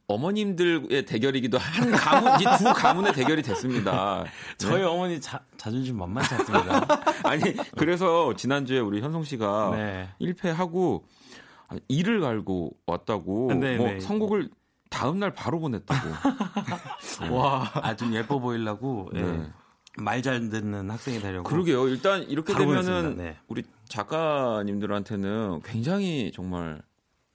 어머님들의 0.07 1.05
대결이기도 1.05 1.57
한 1.57 1.89
가문, 1.91 2.33
이 2.41 2.43
두 2.57 2.73
가문의 2.73 3.13
대결이 3.13 3.41
됐습니다. 3.43 4.25
저희 4.57 4.83
어머니 4.83 5.21
자, 5.21 5.39
자존심 5.55 5.97
만만치 5.97 6.33
않습니다. 6.35 6.85
아니, 7.23 7.41
그래서 7.77 8.33
지난주에 8.35 8.79
우리 8.79 8.99
현송 8.99 9.23
씨가 9.23 9.71
네. 9.73 10.09
1패하고 10.19 11.03
아, 11.71 11.75
이를 11.87 12.19
갈고 12.19 12.71
왔다고 12.85 13.53
네, 13.53 13.77
뭐 13.77 13.87
네. 13.87 13.99
선곡을 13.99 14.49
다음 14.89 15.19
날 15.19 15.33
바로 15.33 15.59
보냈다고. 15.59 16.09
와. 17.33 17.71
아, 17.75 17.95
좀 17.95 18.13
예뻐 18.13 18.39
보이려고, 18.39 19.09
예. 19.15 19.21
네. 19.21 19.49
말잘 19.97 20.49
듣는 20.49 20.89
학생이 20.89 21.19
되려고. 21.19 21.43
그러게요. 21.49 21.87
일단 21.87 22.23
이렇게 22.23 22.53
되면은. 22.53 23.15
네. 23.17 23.37
우리 23.47 23.63
작가님들한테는 23.85 25.61
굉장히 25.63 26.31
정말 26.33 26.81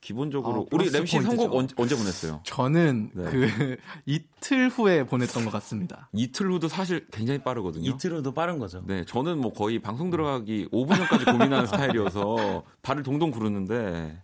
기본적으로 0.06 0.60
어, 0.60 0.66
우리 0.70 0.88
램씨. 0.88 1.20
선곡 1.20 1.52
언제, 1.52 1.74
언제 1.76 1.96
보냈어요? 1.96 2.40
저는 2.44 3.10
네. 3.12 3.24
그 3.24 3.76
이틀 4.06 4.68
후에 4.68 5.04
보냈던 5.04 5.44
것 5.44 5.50
같습니다. 5.54 6.08
이틀 6.12 6.48
후도 6.52 6.68
사실 6.68 7.08
굉장히 7.10 7.40
빠르거든요. 7.40 7.90
이틀 7.90 8.12
후도 8.12 8.32
빠른 8.32 8.60
거죠. 8.60 8.84
네, 8.86 9.04
저는 9.04 9.38
뭐 9.38 9.52
거의 9.52 9.80
방송 9.80 10.10
들어가기 10.10 10.68
5분 10.72 10.96
전까지 10.96 11.24
고민하는 11.24 11.66
스타일이어서 11.66 12.62
발을 12.82 13.02
동동 13.02 13.32
구르는데, 13.32 14.22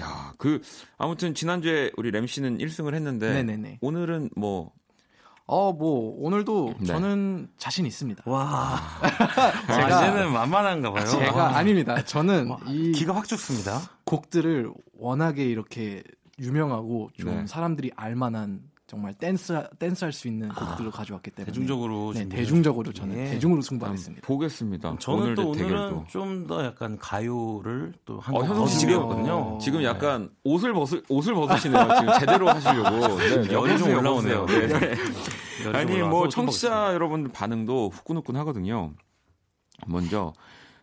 야, 0.00 0.32
그 0.38 0.60
아무튼 0.98 1.34
지난주에 1.34 1.92
우리 1.96 2.10
램 2.10 2.26
씨는 2.26 2.58
1승을 2.58 2.92
했는데 2.94 3.32
네네네. 3.32 3.78
오늘은 3.82 4.30
뭐 4.34 4.72
어, 5.48 5.72
뭐 5.72 6.16
오늘도 6.18 6.74
네. 6.80 6.86
저는 6.86 7.46
자신 7.58 7.86
있습니다. 7.86 8.24
와. 8.26 8.80
제가- 9.68 9.92
아, 9.92 10.02
이제는 10.08 10.32
만만한가 10.32 10.90
봐요. 10.90 11.06
제가 11.06 11.56
아 11.56 11.62
닙니다. 11.62 12.02
저는 12.04 12.50
이 12.66 12.90
기가 12.90 13.14
확 13.14 13.28
죽습니다. 13.28 13.80
곡들을 14.04 14.72
워낙에 14.98 15.44
이렇게 15.44 16.02
유명하고 16.38 17.10
좀 17.18 17.30
네. 17.30 17.46
사람들이 17.46 17.92
알만한 17.96 18.60
정말 18.86 19.14
댄스 19.14 19.66
댄스 19.80 20.04
할 20.04 20.12
수 20.12 20.28
있는 20.28 20.48
곡들을 20.48 20.92
가져왔기 20.92 21.32
때문에 21.32 21.46
대중적으로 21.50 22.12
네, 22.14 22.28
대중적으로 22.28 22.92
저는 22.92 23.18
예. 23.18 23.24
대중으로 23.30 23.60
승부하겠습니다. 23.60 24.24
보겠습니다. 24.24 24.96
저는 25.00 25.22
오늘 25.22 25.34
또. 25.34 25.48
오늘은 25.50 26.04
좀 26.08 26.46
더 26.46 26.64
약간 26.64 26.96
가요를 26.96 27.94
또한 28.04 28.36
어, 28.36 28.38
곡더씨 28.40 28.78
지금 28.78 28.94
준비했거든요. 28.94 29.58
지금 29.60 29.82
약간 29.82 30.30
옷을 30.44 30.72
벗으 30.72 31.02
옷을 31.08 31.34
벗으시네요. 31.34 31.88
지금 31.98 32.18
제대로 32.20 32.48
하시려고. 32.48 33.16
네, 33.18 33.52
열이 33.52 33.78
좀 33.78 33.90
여보세요, 33.90 33.98
올라오네요. 33.98 34.46
네. 34.46 34.94
좀 35.64 35.74
아니 35.74 35.98
뭐좀 36.02 36.30
청취자 36.30 36.94
여러분들 36.94 37.32
반응도 37.32 37.88
후끈후끈 37.92 38.36
하거든요. 38.36 38.92
먼저 39.88 40.32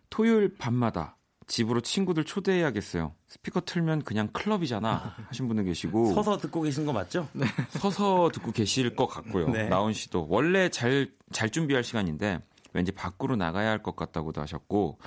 토요일 0.09 0.53
밤마다 0.57 1.15
집으로 1.47 1.81
친구들 1.81 2.23
초대해야겠어요. 2.23 3.13
스피커 3.27 3.61
틀면 3.61 4.03
그냥 4.03 4.29
클럽이잖아 4.33 5.15
하신 5.27 5.47
분도 5.47 5.63
계시고 5.63 6.13
서서 6.15 6.37
듣고 6.37 6.61
계신 6.61 6.85
거 6.85 6.93
맞죠? 6.93 7.27
네. 7.33 7.45
서서 7.69 8.29
듣고 8.33 8.51
계실 8.51 8.95
것 8.95 9.07
같고요. 9.07 9.49
네. 9.49 9.67
나온 9.67 9.93
씨도 9.93 10.27
원래 10.29 10.69
잘, 10.69 11.11
잘 11.31 11.49
준비할 11.49 11.83
시간인데 11.83 12.39
왠지 12.73 12.91
밖으로 12.91 13.35
나가야 13.35 13.69
할 13.69 13.83
것 13.83 13.95
같다고도 13.95 14.41
하셨고 14.41 14.97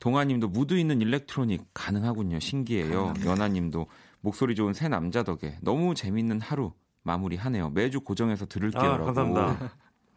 동아님도 0.00 0.48
무드 0.48 0.74
있는 0.74 1.00
일렉트로닉 1.00 1.62
가능하군요. 1.74 2.40
신기해요. 2.40 3.14
연아님도 3.24 3.86
목소리 4.20 4.54
좋은 4.54 4.72
세 4.72 4.88
남자 4.88 5.22
덕에 5.22 5.58
너무 5.62 5.94
재밌는 5.94 6.40
하루 6.40 6.72
마무리하네요. 7.02 7.70
매주 7.70 8.00
고정해서 8.00 8.46
들을게요. 8.46 8.82
아, 8.82 8.96
라고. 8.96 9.12
감사합니다. 9.12 9.72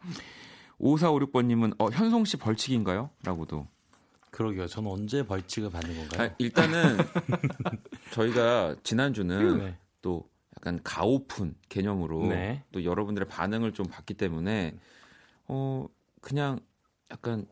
5456번님은 0.80 1.75
어, 1.80 1.89
현송 1.89 2.23
씨 2.25 2.38
벌칙인가요? 2.38 3.10
라고도. 3.23 3.67
그러게요. 4.31 4.67
저는 4.67 4.91
언제 4.91 5.23
벌칙을 5.25 5.69
받는 5.69 5.95
건가요? 5.95 6.29
아, 6.29 6.35
일단은 6.37 6.97
저희가 8.11 8.75
지난주는 8.83 9.57
네. 9.57 9.77
또 10.01 10.29
약간 10.57 10.79
가오픈 10.83 11.55
개념으로 11.69 12.27
네. 12.27 12.63
또 12.71 12.83
여러분들의 12.83 13.27
반응을 13.27 13.73
좀 13.73 13.85
봤기 13.87 14.15
때문에 14.15 14.75
어 15.47 15.87
그냥 16.21 16.59
약간 17.11 17.47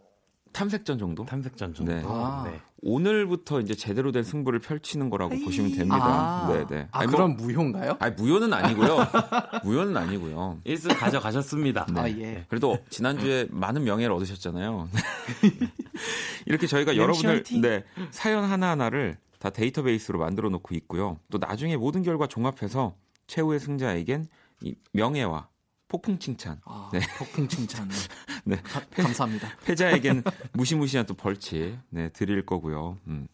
탐색전 0.56 0.98
정도? 0.98 1.26
탐색전 1.26 1.74
정도. 1.74 1.94
네. 1.94 2.02
아. 2.06 2.46
네. 2.50 2.60
오늘부터 2.82 3.60
이제 3.62 3.74
제대로 3.76 4.12
된 4.12 4.24
승부를 4.24 4.60
펼치는 4.60 5.10
거라고 5.10 5.36
보시면 5.44 5.72
됩니다. 5.72 5.98
아, 6.02 6.48
네, 6.54 6.66
네. 6.70 6.88
아 6.92 7.00
아니, 7.00 7.08
뭐- 7.08 7.16
그럼 7.18 7.36
무효인가요? 7.36 7.98
아니 8.00 8.16
무효는 8.16 8.54
아니고요. 8.54 8.98
무효는 9.66 9.98
아니고요. 9.98 10.62
1승 10.66 10.96
가져가셨습니다. 10.98 11.88
네. 11.94 12.00
아 12.00 12.10
예. 12.10 12.46
그래도 12.48 12.78
지난주에 12.90 13.48
많은 13.50 13.84
명예를 13.84 14.14
얻으셨잖아요. 14.16 14.88
이렇게 16.46 16.68
저희가 16.68 16.92
MC 16.92 17.02
여러분들! 17.02 17.44
네, 17.62 17.84
사연 18.12 18.44
하나하나를 18.46 19.18
다 19.40 19.50
데이터베이스로 19.50 20.20
만들어 20.20 20.50
놓고 20.50 20.76
있고요. 20.76 21.18
또 21.32 21.38
나중에 21.40 21.76
모든 21.78 22.04
결과 22.04 22.28
종합해서 22.28 22.96
최후의 23.28 23.60
승자에겐 23.60 24.28
이 24.62 24.76
명예와 24.94 25.48
폭풍 25.88 26.18
칭찬, 26.20 26.60
아, 26.66 26.90
네. 26.92 27.00
폭풍 27.18 27.48
칭찬. 27.48 27.88
네. 28.46 28.56
가- 28.58 28.82
감사합니다. 28.92 29.50
패자에겐 29.66 30.24
무시무시한 30.54 31.06
또 31.06 31.14
벌칙 31.14 31.78
네, 31.90 32.10
드릴 32.10 32.46
거고요. 32.46 32.98
음. 33.08 33.28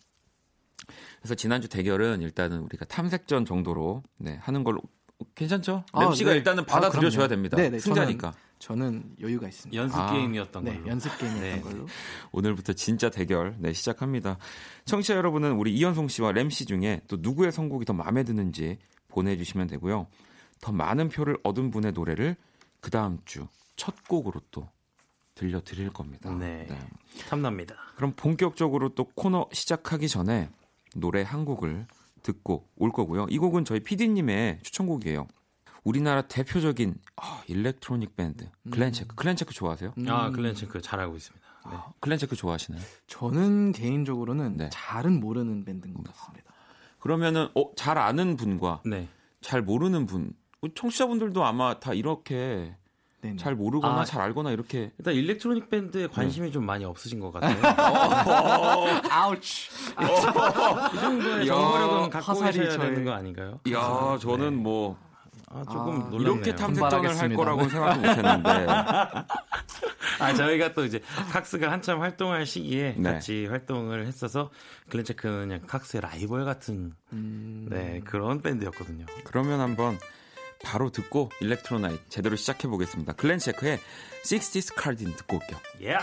그래서 1.21 1.35
지난주 1.35 1.69
대결은 1.69 2.21
일단은 2.21 2.59
우리가 2.63 2.85
탐색전 2.85 3.45
정도로 3.45 4.03
네, 4.17 4.37
하는 4.41 4.63
걸로 4.63 4.81
괜찮죠? 5.35 5.85
아, 5.93 6.03
램씨가 6.03 6.31
네. 6.31 6.37
일단은 6.37 6.63
아, 6.63 6.65
받아들여 6.65 7.09
줘야 7.09 7.27
그럼요. 7.27 7.29
됩니다. 7.29 7.57
네, 7.57 7.69
네, 7.69 7.79
승자니까. 7.79 8.33
저는 8.59 9.15
여유가 9.21 9.47
있습니다. 9.47 9.81
연습 9.81 9.97
아, 9.97 10.11
게임이었던 10.13 10.63
네, 10.63 10.73
걸로. 10.75 10.87
연습 10.87 11.17
게임이었던 11.17 11.41
네. 11.51 11.61
걸로. 11.61 11.87
오늘부터 12.31 12.73
진짜 12.73 13.09
대결 13.09 13.55
네, 13.59 13.71
시작합니다. 13.73 14.37
청취자 14.85 15.15
여러분은 15.15 15.53
우리 15.53 15.73
이현송 15.75 16.09
씨와 16.09 16.31
램 16.31 16.49
씨 16.49 16.65
중에 16.65 17.01
또 17.07 17.17
누구의 17.19 17.51
선곡이 17.51 17.85
더 17.85 17.93
마음에 17.93 18.23
드는지 18.23 18.77
보내 19.07 19.37
주시면 19.37 19.67
되고요. 19.67 20.07
더 20.61 20.71
많은 20.71 21.09
표를 21.09 21.37
얻은 21.43 21.71
분의 21.71 21.91
노래를 21.93 22.35
그 22.79 22.89
다음 22.91 23.19
주 23.25 23.47
첫 23.81 24.07
곡으로 24.07 24.39
또 24.51 24.69
들려드릴 25.33 25.89
겁니다. 25.89 26.29
네. 26.35 26.67
탐납니다. 27.29 27.73
그럼 27.95 28.13
본격적으로 28.15 28.89
또 28.89 29.05
코너 29.15 29.47
시작하기 29.51 30.07
전에 30.07 30.51
노래 30.95 31.23
한 31.23 31.45
곡을 31.45 31.87
듣고 32.21 32.67
올 32.75 32.91
거고요. 32.91 33.25
이 33.31 33.39
곡은 33.39 33.65
저희 33.65 33.79
PD님의 33.79 34.59
추천곡이에요. 34.61 35.27
우리나라 35.83 36.21
대표적인 36.21 36.93
아, 37.15 37.41
일렉트로닉 37.47 38.15
밴드 38.15 38.47
글렌체크. 38.69 39.15
글렌체크 39.15 39.51
좋아하세요? 39.51 39.95
아, 40.09 40.29
글렌체크 40.29 40.79
잘 40.81 40.99
알고 40.99 41.15
있습니다. 41.15 41.43
네. 41.71 41.75
아, 41.75 41.91
글렌체크 42.01 42.35
좋아하시나요? 42.35 42.83
저는 43.07 43.71
개인적으로는 43.71 44.57
네. 44.57 44.69
잘은 44.71 45.19
모르는 45.19 45.65
밴드인 45.65 45.95
것 45.95 46.03
같습니다. 46.13 46.53
그러면은 46.99 47.49
어, 47.55 47.73
잘 47.75 47.97
아는 47.97 48.37
분과 48.37 48.81
네. 48.85 49.07
잘 49.41 49.63
모르는 49.63 50.05
분, 50.05 50.33
청취자분들도 50.69 51.43
아마 51.43 51.79
다 51.79 51.93
이렇게 51.93 52.75
네, 53.21 53.31
네. 53.31 53.35
잘 53.35 53.55
모르거나 53.55 54.01
아. 54.01 54.05
잘 54.05 54.21
알거나 54.21 54.51
이렇게 54.51 54.91
일단 54.97 55.13
일렉트로닉 55.13 55.69
밴드에 55.69 56.07
관심이 56.07 56.51
좀 56.51 56.65
많이 56.65 56.85
없으신 56.85 57.19
것 57.19 57.31
같아요. 57.31 57.55
아우치. 59.09 59.69
이 60.01 60.99
정도의 60.99 61.47
야, 61.47 61.53
정보력은 61.53 62.09
갖고 62.09 62.41
계셔야 62.41 62.69
저의- 62.69 62.77
되는 62.79 63.05
거 63.05 63.11
아닌가요? 63.11 63.59
야, 63.71 64.17
저는 64.19 64.55
뭐 64.61 64.97
아, 65.53 65.63
조금 65.69 65.95
아, 66.01 66.09
놀랍네요. 66.09 66.33
이렇게 66.33 66.55
탐색전을 66.55 67.17
할. 67.19 67.33
거라고는 67.35 67.69
생각도 67.69 67.99
못 67.99 68.07
했는데. 68.07 68.49
아, 70.19 70.33
저희가 70.35 70.73
또 70.73 70.85
이제 70.85 71.01
칵스가 71.31 71.71
한참 71.71 72.01
활동할 72.01 72.45
시기에 72.45 72.95
네. 72.97 73.11
같이 73.13 73.47
활동을 73.47 74.05
했어서 74.07 74.49
글렌체크는 74.89 75.39
그냥 75.47 75.61
칵스의 75.67 76.01
라이벌 76.01 76.45
같은 76.45 76.93
네, 77.11 78.01
그런 78.05 78.41
밴드였거든요. 78.41 79.05
그러면 79.25 79.59
한번 79.59 79.97
바로 80.63 80.91
듣고 80.91 81.29
일렉트로나이트 81.41 82.09
제대로 82.09 82.35
시작해 82.35 82.67
보겠습니다. 82.67 83.13
글렌 83.13 83.39
체크의 83.39 83.79
60s 84.23 84.75
카딘 84.75 85.15
듣고 85.15 85.37
올게요. 85.37 85.59
예. 85.83 85.97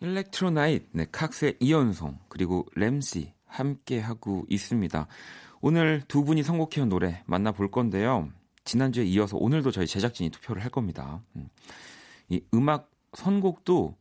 일렉트로나이트, 0.00 0.88
네, 0.92 1.06
칵스의 1.10 1.56
이연송, 1.60 2.18
그리고 2.28 2.66
램시 2.74 3.35
함께 3.56 4.00
하고 4.00 4.44
있습니다. 4.48 5.06
오늘 5.60 6.02
두 6.06 6.24
분이 6.24 6.42
선곡해온 6.42 6.88
노래 6.88 7.22
만나볼 7.26 7.70
건데요. 7.70 8.28
지난주에 8.64 9.04
이어서 9.04 9.36
오늘도 9.36 9.70
저희 9.70 9.86
제작진이 9.86 10.30
투표를 10.30 10.62
할 10.62 10.70
겁니다. 10.70 11.22
음. 11.36 11.48
이 12.28 12.42
음악 12.52 12.90
선곡도 13.14 13.96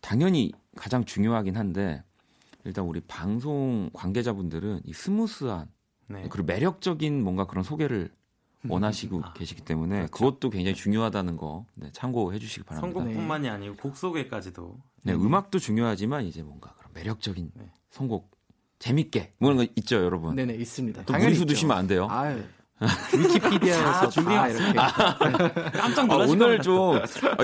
당연히 0.00 0.52
가장 0.76 1.04
중요하긴 1.04 1.56
한데, 1.56 2.04
일단 2.64 2.84
우리 2.84 3.00
방송 3.00 3.90
관계자분들은 3.92 4.82
이 4.84 4.92
스무스한, 4.92 5.68
네. 6.08 6.26
그리고 6.30 6.46
매력적인 6.46 7.22
뭔가 7.22 7.46
그런 7.46 7.64
소개를 7.64 8.10
원하시고 8.68 9.22
아, 9.24 9.32
계시기 9.32 9.62
때문에 9.62 9.96
그렇죠. 9.96 10.12
그것도 10.12 10.50
굉장히 10.50 10.74
중요하다는 10.74 11.36
거 11.36 11.66
네, 11.74 11.90
참고해 11.92 12.38
주시기 12.38 12.64
바랍니다. 12.64 13.00
선곡뿐만이 13.00 13.48
아니고 13.48 13.76
곡 13.76 13.96
소개까지도 13.96 14.76
네, 15.04 15.12
음악도 15.12 15.58
중요하지만 15.58 16.24
이제 16.24 16.42
뭔가 16.42 16.74
그런 16.74 16.92
매력적인 16.92 17.50
네. 17.54 17.70
선곡 17.90 18.35
재밌게 18.86 19.32
뭐 19.38 19.50
이런 19.52 19.64
거 19.66 19.72
있죠, 19.76 19.96
여러분. 19.96 20.34
네네 20.36 20.54
있습니다. 20.54 21.02
또 21.04 21.12
당연히 21.12 21.30
무리수. 21.30 21.46
두시면 21.46 21.76
안 21.76 21.86
돼요. 21.86 22.06
아유, 22.10 22.40
위키피디아에서 23.12 24.10
다 24.10 25.28
이렇게 25.28 25.60
깜짝 25.72 26.02
아, 26.02 26.06
놀라실 26.06 26.42
오늘. 26.42 26.60
좀 26.60 27.00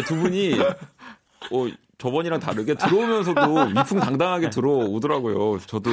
두 0.07 0.17
분이 0.17 0.55
어, 0.61 1.67
저번이랑 1.99 2.41
다르게 2.41 2.75
들어오면서도 2.75 3.41
위풍당당하게 3.81 4.51
들어오더라고요. 4.51 5.59
저도 5.67 5.91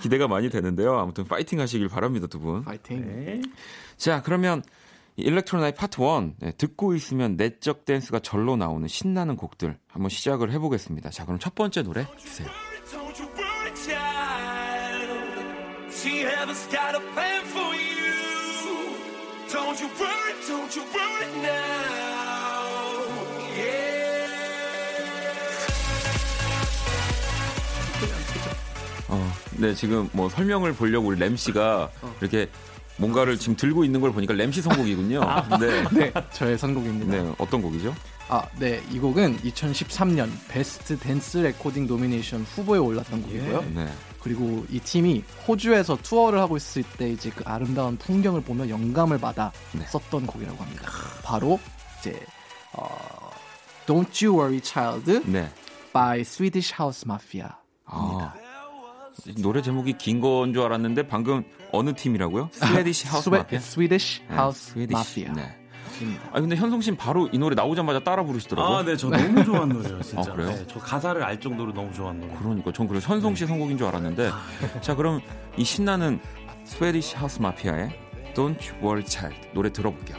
기대가 0.00 0.28
많이 0.28 0.50
되는데요. 0.50 0.98
아무튼 0.98 1.24
파이팅 1.24 1.60
하시길 1.60 1.88
바랍니다, 1.88 2.26
두 2.26 2.38
분. 2.40 2.62
파이팅. 2.64 3.00
네. 3.06 3.42
자, 3.96 4.22
그러면 4.22 4.62
일렉트로나이 5.16 5.74
파트 5.74 6.00
1 6.00 6.34
네, 6.40 6.52
듣고 6.52 6.94
있으면 6.94 7.36
내적 7.36 7.84
댄스가 7.84 8.20
절로 8.20 8.56
나오는 8.56 8.86
신나는 8.88 9.36
곡들 9.36 9.76
한번 9.88 10.08
시작을 10.08 10.50
해보겠습니다. 10.52 11.10
자, 11.10 11.24
그럼 11.24 11.38
첫 11.38 11.54
번째 11.54 11.82
노래 11.82 12.06
주세요. 12.18 12.48
Heaven's 16.10 16.66
got 16.66 16.94
a 16.94 17.00
plan 17.14 17.44
for 17.46 17.74
you. 17.74 18.12
Don't 19.52 19.78
you 19.80 19.88
worry, 20.00 20.34
don't 20.48 20.74
you 20.74 20.82
worry 20.92 21.26
now. 21.42 23.02
Yeah. 23.56 23.82
어, 29.08 29.32
네, 29.58 29.74
지금 29.74 30.08
뭐 30.12 30.28
설명을 30.28 30.72
보려고 30.74 31.08
우리 31.08 31.18
램 31.18 31.36
씨가 31.36 31.90
이렇게 32.20 32.48
뭔가를 32.96 33.38
지금 33.38 33.56
들고 33.56 33.84
있는 33.84 34.00
걸 34.00 34.12
보니까 34.12 34.34
램씨 34.34 34.60
선곡이군요. 34.62 35.20
네. 35.60 35.84
네, 35.92 36.12
저의 36.32 36.58
선곡입니다. 36.58 37.12
네, 37.12 37.34
어떤 37.38 37.62
곡이죠? 37.62 37.94
아, 38.28 38.44
네, 38.58 38.82
이 38.90 38.98
곡은 38.98 39.38
2013년 39.40 40.30
Best 40.48 40.98
Dance 40.98 41.38
Recording 41.38 41.86
nomination 41.86 42.42
후보에 42.42 42.78
올랐던 42.78 43.22
곡이고요. 43.22 43.64
네. 43.74 43.88
그리고 44.22 44.64
이 44.70 44.78
팀이 44.78 45.24
호주에서 45.48 45.96
투어를 45.96 46.38
하고 46.40 46.56
있을 46.56 46.82
때 46.96 47.10
이제 47.10 47.30
그 47.30 47.42
아름다운 47.44 47.96
풍경을 47.98 48.42
보며 48.42 48.68
영감을 48.68 49.18
받아 49.18 49.50
네. 49.72 49.84
썼던 49.86 50.26
곡이라고 50.26 50.62
합니다. 50.62 50.88
바로 51.24 51.58
이제 51.98 52.18
어, 52.72 52.86
Don't 53.86 54.24
You 54.24 54.38
Worry 54.38 54.60
Child 54.62 55.22
네. 55.30 55.50
by 55.92 56.20
Swedish 56.20 56.72
House 56.78 57.02
Mafia. 57.06 57.48
아, 57.84 58.32
노래 59.38 59.60
제목이 59.60 59.98
긴 59.98 60.20
건 60.20 60.52
줄 60.54 60.62
알았는데 60.62 61.06
방금 61.08 61.44
어느 61.72 61.92
팀이라고요? 61.92 62.48
스웨디시 62.52 63.08
하우스 63.08 63.28
마피아? 63.28 63.58
Swedish 63.58 64.22
네, 64.28 64.34
House 64.34 64.72
스웨디시. 64.72 64.94
Mafia. 65.24 65.32
네. 65.34 65.42
아 65.42 65.61
근데 66.32 66.56
현송 66.56 66.80
씨는 66.80 66.96
바로 66.96 67.28
이 67.32 67.38
노래 67.38 67.54
나오자마자 67.54 68.00
따라 68.00 68.22
부르시더라고요. 68.24 68.76
아, 68.76 68.82
네, 68.84 68.96
저 68.96 69.08
너무 69.08 69.44
좋아하는 69.44 69.76
노래예요, 69.76 70.00
진짜. 70.02 70.30
아, 70.30 70.34
그래요? 70.34 70.50
네, 70.50 70.64
저 70.68 70.78
가사를 70.78 71.22
알 71.22 71.38
정도로 71.38 71.72
너무 71.72 71.92
좋아하는 71.92 72.20
노래. 72.20 72.34
그러니까 72.38 72.72
전 72.72 72.88
그래서 72.88 73.12
현송 73.12 73.34
씨 73.34 73.46
선곡인 73.46 73.78
줄 73.78 73.86
알았는데 73.86 74.30
자 74.80 74.94
그럼 74.94 75.20
이 75.56 75.64
신나는 75.64 76.20
스웨디시 76.64 77.16
하우스 77.16 77.40
마피아의 77.40 77.90
Don't 78.34 78.56
You 78.60 78.76
Worry 78.82 79.04
Child 79.06 79.48
노래 79.54 79.70
들어볼게요. 79.72 80.16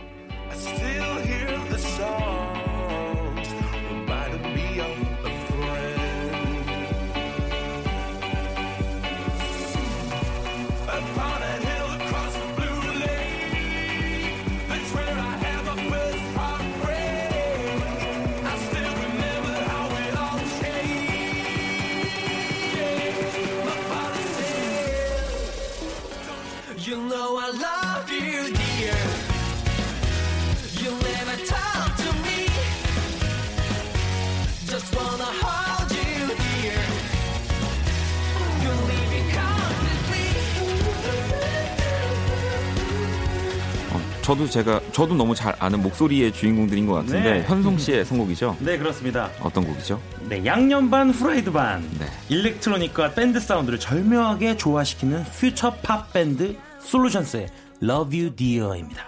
저도 44.23 44.47
제가 44.49 44.79
저도 44.93 45.15
너무 45.15 45.35
잘 45.35 45.53
아는 45.59 45.83
목소리의 45.83 46.31
주인공들인 46.31 46.85
것 46.87 46.93
같은데 46.93 47.39
네. 47.39 47.43
현송 47.43 47.77
씨의 47.77 48.05
선곡이죠? 48.05 48.55
네, 48.63 48.77
그렇습니다. 48.77 49.29
어떤 49.41 49.65
곡이죠? 49.65 50.01
네, 50.29 50.43
양념 50.45 50.89
반 50.89 51.11
프라이드 51.11 51.51
반. 51.51 51.81
네. 51.99 52.05
일렉트로닉과 52.29 53.15
밴드 53.15 53.39
사운드를 53.41 53.79
절묘하게 53.79 54.55
조화시키는 54.55 55.25
퓨처 55.25 55.75
팝 55.83 56.13
밴드 56.13 56.55
솔루션스의 56.79 57.47
Love 57.83 58.17
You 58.17 58.35
Dear입니다. 58.35 59.03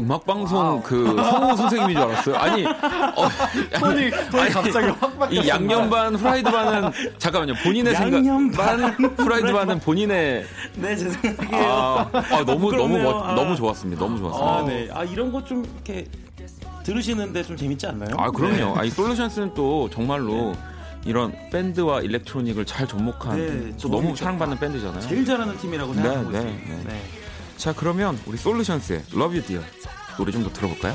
음악 0.00 0.26
방송 0.26 0.82
그 0.82 1.16
성우 1.16 1.56
선생님인 1.56 1.96
줄 1.96 2.04
알았어요. 2.04 2.36
아니, 2.36 2.64
어, 2.66 3.28
톤이, 3.78 4.10
톤이 4.30 4.42
아니, 4.42 4.50
갑자기 4.52 4.86
확 4.88 5.18
바뀌었어요. 5.18 5.40
이 5.40 5.48
양념 5.48 5.88
반 5.90 6.16
프라이드 6.16 6.50
반은 6.50 6.90
잠깐만요. 7.18 7.54
본인의 7.62 7.94
생각 7.94 8.22
반 8.56 9.14
프라이드 9.16 9.52
반은 9.52 9.80
본인의 9.80 10.44
네, 10.76 10.96
제 10.96 11.08
생각이에요. 11.10 11.64
아, 11.64 12.10
아, 12.12 12.44
너무 12.44 12.72
너무. 12.76 12.98
멋, 12.98 13.22
아. 13.22 13.34
너무 13.34 13.56
좋았습니다. 13.56 14.00
너무 14.00 14.18
좋았습니다. 14.18 14.50
아, 14.52 14.64
네. 14.66 14.88
아, 14.92 15.04
이런 15.04 15.32
거 15.32 15.40
좀 15.44 15.64
이렇게 15.64 16.06
들으시는데 16.82 17.42
좀 17.42 17.56
재밌지 17.56 17.86
않나요? 17.86 18.14
아 18.18 18.30
그럼요. 18.30 18.78
아, 18.78 18.84
이 18.84 18.90
솔루션스는 18.90 19.54
또 19.54 19.88
정말로 19.90 20.54
이런 21.04 21.32
밴드와 21.50 22.00
일렉트로닉을 22.02 22.66
잘 22.66 22.86
접목한 22.86 23.36
네, 23.36 23.72
또 23.80 23.88
너무 23.88 24.14
사랑받는 24.14 24.58
밴드잖아요. 24.58 25.00
제일 25.00 25.24
잘하는 25.24 25.56
팀이라고 25.56 25.94
네, 25.94 26.02
생각하고 26.02 26.30
네, 26.30 26.38
있습니다. 26.38 26.90
네. 26.90 27.00
네. 27.60 27.64
자 27.64 27.74
그러면 27.74 28.18
우리 28.24 28.38
솔루션스의 28.38 29.02
Love 29.12 29.36
You 29.38 29.46
Dear 29.46 29.64
노래 30.16 30.32
좀 30.32 30.42
더 30.42 30.50
들어볼까요? 30.50 30.94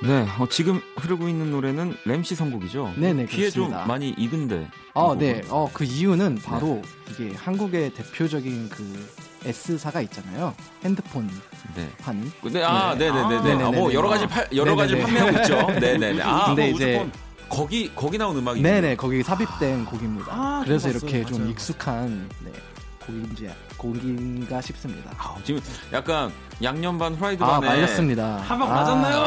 네, 0.00 0.26
어, 0.38 0.46
지금 0.48 0.80
흐르고 0.96 1.28
있는 1.28 1.50
노래는 1.50 1.96
램씨 2.04 2.36
선곡이죠. 2.36 2.94
네네, 2.96 3.26
귀에 3.26 3.50
좀 3.50 3.64
그렇습니다. 3.66 3.86
많이 3.86 4.10
익은데. 4.10 4.68
어, 4.94 5.14
이 5.14 5.18
네. 5.18 5.42
어, 5.48 5.68
그 5.72 5.82
이유는 5.84 6.36
바로 6.44 6.82
이게 7.10 7.34
한국의 7.34 7.90
대표적인 7.94 8.68
그 8.68 9.08
S사가 9.44 10.00
있잖아요. 10.02 10.54
핸드폰 10.84 11.28
네. 11.74 11.88
판. 11.98 12.30
네, 12.44 12.62
아, 12.62 12.94
네. 12.96 13.10
네, 13.10 13.28
네, 13.28 13.42
네, 13.42 13.54
네. 13.56 13.64
아, 13.64 13.70
뭐 13.72 13.92
여러 13.92 14.08
가지 14.08 14.26
팔, 14.26 14.46
여러 14.54 14.76
가지. 14.76 14.96
판매하고 14.98 15.38
있죠. 15.40 15.66
네, 15.80 15.98
네, 15.98 16.12
네. 16.12 16.22
아, 16.22 16.46
근데 16.46 16.68
뭐 16.70 16.76
이제- 16.76 17.10
거기 17.48 17.90
거기 17.94 18.18
나온 18.18 18.36
음악이. 18.36 18.60
네네, 18.60 18.96
거기 18.96 19.22
삽입된 19.22 19.86
곡입니다. 19.86 20.26
아, 20.30 20.62
그래서. 20.64 20.90
이렇게 20.90 21.24
좀 21.24 21.38
맞아요. 21.38 21.50
익숙한 21.50 22.28
네, 22.44 22.52
곡인지 23.04 23.48
곡인가 23.78 24.60
싶습니다. 24.60 25.10
아, 25.16 25.36
지금 25.44 25.60
약간 25.92 26.30
양념 26.62 26.98
반 26.98 27.16
프라이드 27.16 27.42
아, 27.42 27.60
반에 27.60 27.66
말렸습니다. 27.68 28.38
한방 28.38 28.70
아, 28.70 28.74
맞았나요? 28.74 29.26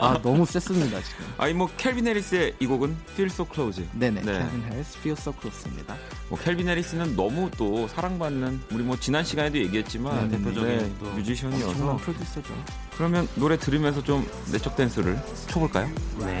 아, 0.00 0.20
너무 0.22 0.44
셌습니다, 0.46 1.00
지금. 1.02 1.26
아니 1.38 1.52
뭐 1.52 1.68
켈빈 1.76 2.06
해리스의 2.06 2.54
이 2.58 2.66
곡은 2.66 2.96
Feel 3.12 3.30
So 3.30 3.46
Close. 3.52 3.86
네네, 3.92 4.22
네. 4.22 4.32
Calvin 4.32 4.62
Harris, 4.64 4.98
Feel 4.98 5.16
So 5.18 5.32
Close입니다. 5.40 5.94
뭐 6.28 6.38
켈빈 6.38 6.68
해리스는 6.68 7.14
너무 7.14 7.50
또 7.56 7.86
사랑받는 7.88 8.62
우리 8.72 8.82
뭐 8.82 8.98
지난 8.98 9.22
시간에도 9.22 9.58
얘기했지만 9.58 10.28
네, 10.28 10.38
대표적인 10.38 10.96
네, 11.02 11.10
뮤지션이어서 11.16 11.96
프로듀서죠. 11.98 12.54
그러면 12.96 13.28
노래 13.34 13.56
들으면서 13.58 14.02
좀 14.02 14.26
내적 14.50 14.74
댄스를 14.76 15.20
춰볼까요? 15.48 15.88
네. 16.18 16.40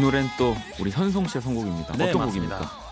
노래는 0.00 0.28
또 0.38 0.56
우리 0.80 0.90
현송 0.90 1.26
씨의 1.26 1.42
선곡입니다. 1.42 1.96
네, 1.96 2.08
어떤 2.08 2.26
맞습니다. 2.26 2.56
곡입니까? 2.56 2.88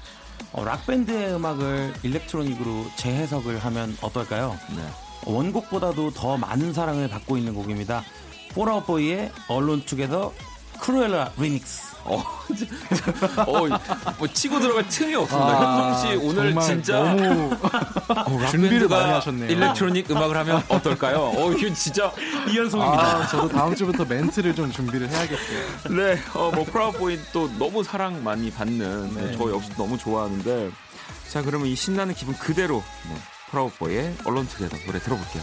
어, 0.53 0.65
락밴드의 0.65 1.35
음악을 1.35 1.95
일렉트로닉으로 2.03 2.87
재해석을 2.97 3.59
하면 3.59 3.97
어떨까요? 4.01 4.57
네. 4.75 4.83
원곡보다도 5.25 6.13
더 6.13 6.37
많은 6.37 6.73
사랑을 6.73 7.09
받고 7.09 7.37
있는 7.37 7.55
곡입니다. 7.55 8.05
Fall 8.55 8.99
Out 8.99 9.33
Boy의 9.49 9.67
Alone 9.67 9.85
Together 9.85 10.33
Krewella 10.81 11.33
Remix. 11.37 11.86
어, 12.09 12.25
어, 13.47 14.15
뭐 14.19 14.29
치고 14.33 14.61
들어갈 14.61 14.89
틈이 14.89 15.15
없습니다. 15.15 15.49
아, 15.49 15.93
현성 15.93 16.11
씨 16.11 16.17
오늘 16.17 16.53
정말 16.53 16.65
진짜 16.65 16.99
너무 17.03 17.57
어, 18.09 18.47
준비를 18.51 18.89
많이 18.89 19.11
하셨네요. 19.13 19.51
일렉트로닉 19.51 20.11
음악을 20.11 20.37
하면 20.37 20.63
어떨까요? 20.69 21.33
어, 21.37 21.53
이거 21.53 21.75
진짜 21.75 22.13
이현송입니다. 22.49 23.03
아, 23.03 23.27
저도 23.27 23.49
다음 23.49 23.75
주부터 23.75 24.05
멘트를 24.05 24.55
좀 24.55 24.71
준비를 24.71 25.09
해야겠어요. 25.09 25.97
네, 25.97 26.19
어, 26.35 26.51
뭐 26.55 26.65
프라우보이 26.65 27.19
또 27.33 27.51
너무 27.59 27.83
사랑 27.83 28.23
많이 28.23 28.51
받는 28.51 29.15
네. 29.15 29.37
저 29.37 29.51
역시 29.51 29.71
너무 29.77 29.99
좋아하는데 29.99 30.71
자 31.29 31.43
그러면 31.43 31.67
이 31.67 31.75
신나는 31.75 32.15
기분 32.15 32.35
그대로 32.37 32.83
네, 33.09 33.17
프라우보이의 33.51 34.17
언론 34.25 34.47
투게더 34.47 34.77
노래 34.87 34.99
들어볼게요. 35.01 35.43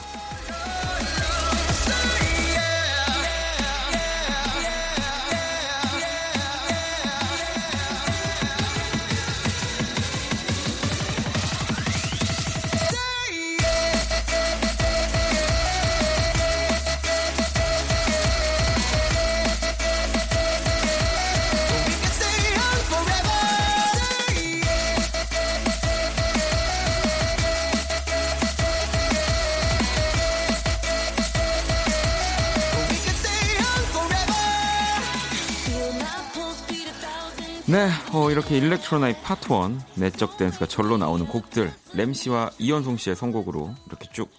어, 38.14 38.30
이렇게 38.30 38.58
일렉트로나이트 38.58 39.22
파트 39.24 39.52
1 39.52 39.80
내적 39.96 40.38
댄스가 40.38 40.68
절로 40.68 40.98
나오는 40.98 41.26
곡들 41.26 41.74
램씨와 41.96 42.52
이현송 42.60 42.98
씨의 42.98 43.16
선곡으로 43.16 43.74
이렇게 43.88 44.08
쭉 44.12 44.30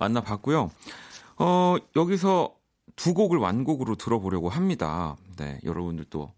만나봤고요. 0.00 0.70
어, 1.38 1.76
여기서 1.94 2.52
두 2.96 3.14
곡을 3.14 3.38
완곡으로 3.38 3.94
들어보려고 3.94 4.48
합니다. 4.48 5.16
네, 5.36 5.60
여러분들도 5.64 6.32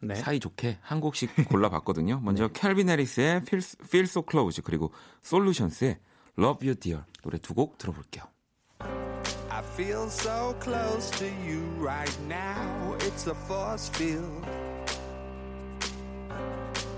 네. 0.00 0.14
사이좋게 0.14 0.78
한 0.80 1.00
곡씩 1.00 1.30
골라봤거든요. 1.50 2.20
먼저 2.22 2.48
캘빈 2.48 2.88
해리스의 2.88 3.42
Feel, 3.46 3.62
Feel 3.84 4.04
So 4.04 4.24
Close 4.28 4.62
그리고 4.64 4.90
솔루션스의 5.22 5.98
Love 6.38 6.66
You 6.66 6.80
Dear 6.80 7.04
노래 7.22 7.38
두 7.38 7.54
곡 7.54 7.76
들어볼게요. 7.76 8.24
I 9.50 9.62
feel 9.74 10.06
so 10.06 10.56
close 10.62 11.10
to 11.18 11.26
you 11.46 11.60
right 11.78 12.18
now. 12.24 12.96
It's 13.00 13.28
a 13.28 13.36
force 13.44 13.92
field. 13.94 14.71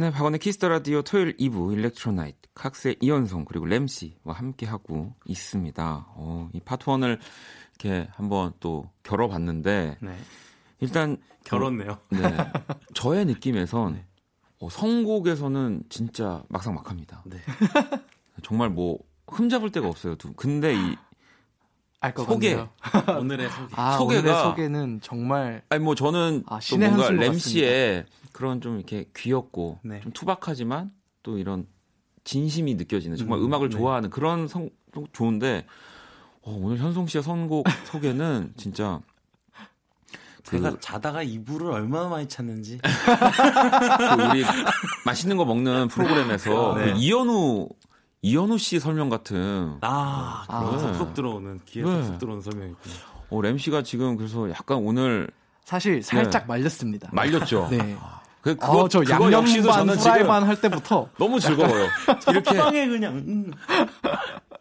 네, 0.00 0.10
박원의 0.10 0.40
키스터 0.40 0.70
라디오 0.70 1.02
토요일 1.02 1.36
2부 1.36 1.74
일렉트로나이트 1.74 2.48
칵스의 2.54 2.96
이현송 3.02 3.44
그리고 3.44 3.66
램씨와 3.66 4.32
함께 4.32 4.64
하고 4.64 5.14
있습니다. 5.26 6.06
어, 6.16 6.48
이 6.54 6.60
파트 6.60 6.86
1을 6.86 7.18
이렇게 7.74 8.08
한번 8.12 8.54
또 8.60 8.88
겨뤄 9.02 9.28
봤는데 9.28 9.98
네. 10.00 10.16
일단 10.78 11.18
겨뤘네요. 11.44 11.98
네, 12.12 12.18
저의 12.94 13.26
느낌에선 13.26 14.02
어, 14.58 14.70
선곡에서는 14.70 15.82
진짜 15.90 16.44
막상막합니다. 16.48 17.24
네. 17.26 17.36
정말 18.42 18.70
뭐 18.70 18.98
흠잡을 19.28 19.70
데가 19.70 19.86
없어요. 19.86 20.14
두. 20.16 20.32
근데 20.32 20.72
이 20.76 20.96
알것 22.00 22.26
소개. 22.26 22.54
같네요. 22.56 22.70
오늘의 23.20 23.50
소개. 23.50 23.74
아, 23.76 23.98
소개가- 23.98 24.18
오늘의 24.20 24.42
소개는 24.42 25.00
정말 25.02 25.62
아니 25.68 25.82
뭐 25.84 25.94
저는 25.94 26.44
아, 26.46 26.56
또 26.56 26.60
신의 26.60 26.88
뭔가 26.88 27.06
한 27.06 27.08
수인 27.08 27.18
것램 27.20 27.38
씨의 27.38 28.06
그런 28.32 28.60
좀 28.60 28.76
이렇게 28.76 29.06
귀엽고 29.16 29.80
네. 29.82 30.00
좀 30.00 30.12
투박하지만 30.12 30.92
또 31.22 31.36
이런 31.38 31.66
진심이 32.24 32.74
느껴지는 32.74 33.16
정말 33.16 33.38
음, 33.40 33.44
음, 33.46 33.54
악을 33.54 33.68
네. 33.68 33.76
좋아하는 33.76 34.08
그런 34.10 34.48
성 34.48 34.70
좋은데 35.12 35.66
어, 36.42 36.58
오늘 36.58 36.78
현송 36.78 37.06
씨의 37.06 37.22
선곡 37.22 37.66
소개는 37.92 38.54
진짜 38.56 39.00
제가 40.44 40.70
그- 40.72 40.80
자다가 40.80 41.22
이불을 41.22 41.70
얼마나 41.70 42.08
많이 42.08 42.26
찾는지. 42.26 42.78
그 42.82 44.22
우리 44.30 44.42
맛있는 45.04 45.36
거 45.36 45.44
먹는 45.44 45.88
프로그램에서 45.88 46.74
네. 46.78 46.92
그 46.94 46.98
이현우 46.98 47.68
이현우 48.22 48.58
씨 48.58 48.78
설명 48.80 49.08
같은 49.08 49.76
아, 49.80 50.44
그런 50.46 50.72
네. 50.76 50.78
쏙쏙 50.92 51.14
들어오는 51.14 51.60
귀에 51.64 51.82
네. 51.82 51.90
쏙쏙 52.02 52.18
들어오는 52.18 52.42
설명이군요. 52.42 52.94
어, 53.30 53.40
램 53.40 53.56
씨가 53.56 53.82
지금 53.82 54.16
그래서 54.16 54.50
약간 54.50 54.78
오늘 54.78 55.30
사실 55.64 56.02
살짝 56.02 56.42
네. 56.42 56.48
말렸습니다. 56.48 57.08
말렸죠. 57.12 57.68
네. 57.70 57.96
그, 58.42 58.56
그거, 58.56 58.84
어, 58.84 58.88
저 58.88 59.00
그거 59.00 59.30
역시도 59.32 59.68
양념반 59.68 59.78
저는 59.86 59.98
지금 59.98 60.12
후라이만 60.12 60.42
할 60.44 60.60
때부터 60.60 61.08
너무 61.18 61.40
즐거워요. 61.40 61.86
이렇게 62.30 62.56
빵에 62.56 62.88
그냥 62.88 63.16
음. 63.16 63.52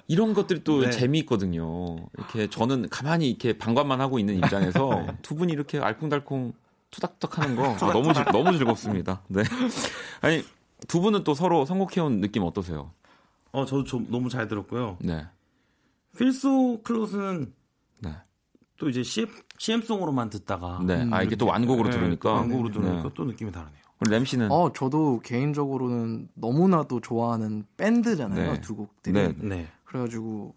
이런 0.08 0.34
것들이 0.34 0.64
또 0.64 0.82
네. 0.82 0.92
재미있거든요. 0.92 1.98
이렇게 2.18 2.50
저는 2.50 2.90
가만히 2.90 3.30
이렇게 3.30 3.58
방관만 3.58 4.00
하고 4.02 4.20
있는 4.20 4.36
입장에서 4.38 4.90
네. 5.08 5.18
두 5.22 5.36
분이 5.36 5.52
이렇게 5.54 5.80
알콩달콩 5.80 6.54
투닥투닥 6.92 7.40
하는 7.40 7.56
거 7.56 7.74
아, 7.74 7.92
너무 7.94 8.14
즐- 8.14 8.26
너무 8.26 8.58
즐겁습니다. 8.58 9.22
네. 9.28 9.44
아니 10.22 10.44
두 10.88 11.02
분은 11.02 11.24
또 11.24 11.34
서로 11.34 11.66
선곡해온 11.66 12.22
느낌 12.22 12.44
어떠세요? 12.44 12.92
어, 13.52 13.66
저도 13.66 13.84
좀 13.84 14.08
너무 14.10 14.30
잘 14.30 14.48
들었고요. 14.48 14.98
네. 15.02 15.26
필소 16.18 16.82
클로스는 16.84 17.54
네. 18.02 18.16
또 18.78 18.90
이제 18.90 19.04
CM, 19.04 19.28
CM송으로만 19.58 20.30
듣다가 20.30 20.82
네. 20.86 21.08
아 21.12 21.22
이게 21.24 21.36
또 21.36 21.46
완곡으로 21.46 21.90
네, 21.90 21.98
들으니까 21.98 22.34
완곡으로 22.34 22.72
들으니까 22.72 23.04
네. 23.04 23.10
또 23.16 23.26
느낌이 23.26 23.52
다르네요. 23.52 23.80
램 24.10 24.24
씨는 24.24 24.50
어 24.50 24.72
저도 24.72 25.20
개인적으로는 25.20 26.30
너무나도 26.36 27.02
좋아하는 27.02 27.66
밴드잖아요 27.76 28.54
네. 28.54 28.62
두 28.62 28.76
곡들이 28.76 29.14
네. 29.14 29.36
네. 29.38 29.68
그래가지고 29.84 30.56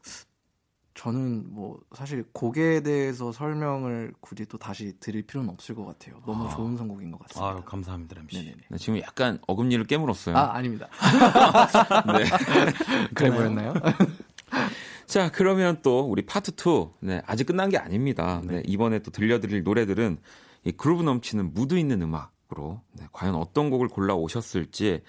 저는 0.94 1.54
뭐 1.54 1.80
사실 1.94 2.24
곡에 2.32 2.82
대해서 2.82 3.32
설명을 3.32 4.12
굳이 4.20 4.44
또 4.46 4.58
다시 4.58 4.94
드릴 5.00 5.22
필요는 5.22 5.48
없을 5.50 5.74
것 5.74 5.86
같아요 5.86 6.20
너무 6.26 6.48
좋은 6.50 6.76
선곡인 6.76 7.10
것 7.10 7.18
같습니다 7.20 7.54
아유, 7.54 7.62
감사합니다, 7.64 8.16
램씨. 8.16 8.36
네네네 8.36 8.56
네, 8.68 8.76
지금 8.78 8.98
약간 9.00 9.38
어금니를 9.46 9.84
깨물었어요. 9.86 10.36
아 10.36 10.54
아닙니다 10.54 10.88
네. 12.18 12.24
그래 13.14 13.30
보였나요? 13.30 13.74
자, 15.06 15.30
그러면 15.30 15.78
또 15.82 16.00
우리 16.08 16.24
파트 16.24 16.52
2. 16.52 16.88
네, 17.00 17.22
아직 17.26 17.44
끝난 17.44 17.68
게 17.68 17.76
아닙니다. 17.76 18.40
네, 18.44 18.62
이번에 18.66 19.00
또 19.00 19.10
들려드릴 19.10 19.62
노래들은 19.62 20.18
이 20.64 20.72
그루브 20.72 21.02
넘치는 21.02 21.52
무드 21.54 21.74
있는 21.74 22.00
음악으로 22.02 22.80
네, 22.92 23.06
과연 23.12 23.34
어떤 23.34 23.68
곡을 23.68 23.88
골라 23.88 24.14
오셨을지. 24.14 25.02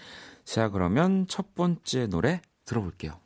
자, 0.43 0.69
그러면 0.69 1.25
첫 1.29 1.55
번째 1.55 2.07
노래 2.07 2.41
들어볼게요. 2.65 3.17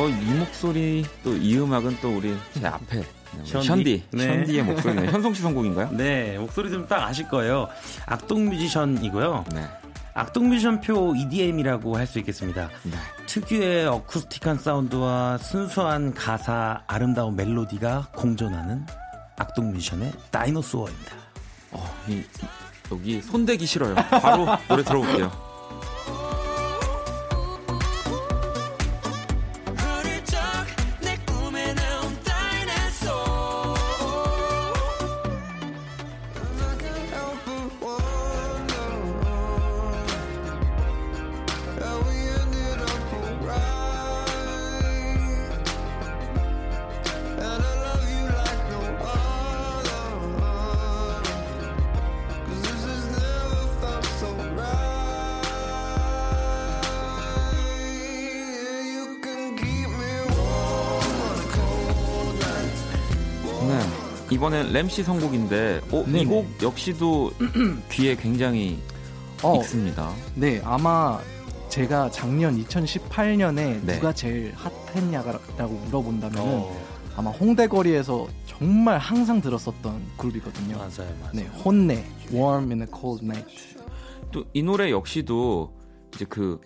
어, 0.00 0.08
이 0.08 0.34
목소리 0.38 1.04
또 1.22 1.30
이 1.36 1.58
음악은 1.58 1.98
또 2.00 2.16
우리 2.16 2.34
제 2.58 2.66
앞에. 2.66 3.02
션디, 3.44 4.02
네. 4.10 4.24
션디의 4.26 4.62
목소리네. 4.64 5.06
현송 5.12 5.32
씨 5.34 5.40
선곡인가요? 5.42 5.90
네, 5.92 6.36
목소리 6.38 6.68
들으면 6.68 6.88
딱 6.88 7.04
아실 7.06 7.28
거예요. 7.28 7.68
악동 8.06 8.48
뮤지션이고요. 8.48 9.44
네. 9.54 9.64
악동 10.14 10.48
뮤지션표 10.48 11.14
EDM이라고 11.16 11.96
할 11.96 12.06
수 12.08 12.18
있겠습니다. 12.18 12.68
네. 12.82 12.92
특유의 13.26 13.86
어쿠스틱한 13.86 14.58
사운드와 14.58 15.38
순수한 15.38 16.12
가사, 16.12 16.82
아름다운 16.88 17.36
멜로디가 17.36 18.08
공존하는 18.16 18.84
악동 19.38 19.70
뮤지션의 19.72 20.12
다이노소어입니다. 20.32 21.12
어, 21.72 21.94
이, 22.08 22.12
이- 22.14 22.24
여기 22.90 23.22
손대기 23.22 23.64
싫어요. 23.66 23.94
바로 23.94 24.46
노래 24.68 24.82
들어볼게요. 24.82 25.30
이번엔 64.30 64.72
램씨 64.72 65.02
선곡인데, 65.02 65.80
어. 65.90 66.04
이 66.06 66.24
곡 66.24 66.46
역시도 66.62 67.32
귀에 67.90 68.14
굉장히 68.16 68.78
어, 69.42 69.56
익습니다. 69.56 70.12
네, 70.34 70.60
아마 70.64 71.18
제가 71.68 72.10
작년 72.10 72.62
2018년에 72.64 73.80
네. 73.84 73.94
누가 73.94 74.12
제일 74.12 74.52
핫했냐라고 74.54 75.74
물어본다면 75.86 76.38
은 76.38 76.44
어, 76.46 76.76
아마 77.16 77.30
홍대 77.30 77.66
거리에서 77.66 78.28
정말 78.46 78.98
항상 78.98 79.40
들었었던 79.40 80.00
그룹이거든요. 80.16 80.76
맞아요, 80.76 81.10
맞아요. 81.20 81.32
네, 81.32 81.46
혼내, 81.64 82.04
Warm 82.32 82.70
in 82.70 82.82
a 82.82 82.86
Cold 82.94 83.24
Night. 83.24 83.76
또 84.32 84.44
이 84.52 84.62
노래 84.62 84.90
역시도 84.92 85.72
이제 86.14 86.24
그 86.28 86.60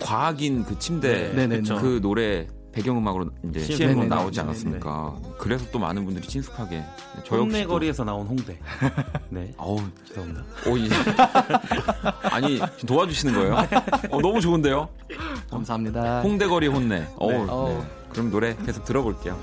과학인 0.00 0.64
그 0.64 0.78
침대 0.78 1.32
네, 1.34 1.46
네, 1.48 1.60
그, 1.60 1.68
네. 1.68 1.80
그 1.80 2.00
노래 2.00 2.46
배경음악으로 2.78 3.30
이제 3.50 3.60
CM 3.60 3.76
CM으로 3.76 4.00
네, 4.00 4.02
네, 4.02 4.08
나오지 4.08 4.38
네, 4.38 4.44
않았습니까? 4.44 5.16
그래서 5.38 5.66
또 5.70 5.78
많은 5.78 6.04
분들이 6.04 6.26
친숙하게 6.26 6.82
저 7.24 7.36
홍내 7.36 7.64
거리에서 7.64 8.04
나온 8.04 8.26
홍대. 8.26 8.58
네, 9.30 9.52
어우, 9.56 9.80
죄송합니다. 10.06 10.44
오, 10.66 10.76
이 10.76 10.88
아니 12.30 12.56
지금 12.56 12.86
도와주시는 12.86 13.34
거예요? 13.34 13.54
어, 14.10 14.20
너무 14.20 14.40
좋은데요? 14.40 14.88
감사합니다. 15.50 16.22
홍대 16.22 16.46
거리 16.46 16.68
혼내. 16.68 17.06
어우, 17.16 17.32
네. 17.32 17.46
어우. 17.48 17.84
그럼 18.10 18.30
노래 18.30 18.56
계속 18.64 18.84
들어볼게요. 18.84 19.38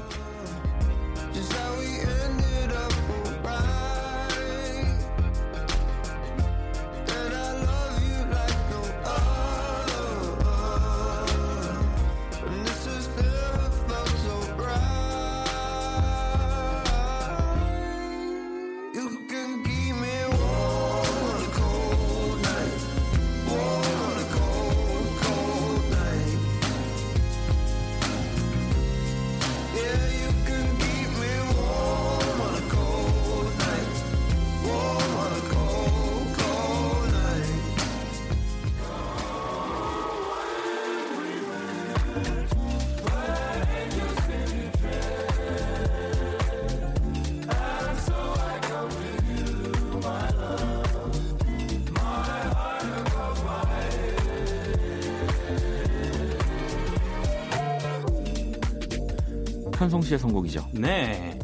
현송 59.86 60.02
씨의 60.02 60.18
선곡이죠. 60.18 60.68
네. 60.74 61.38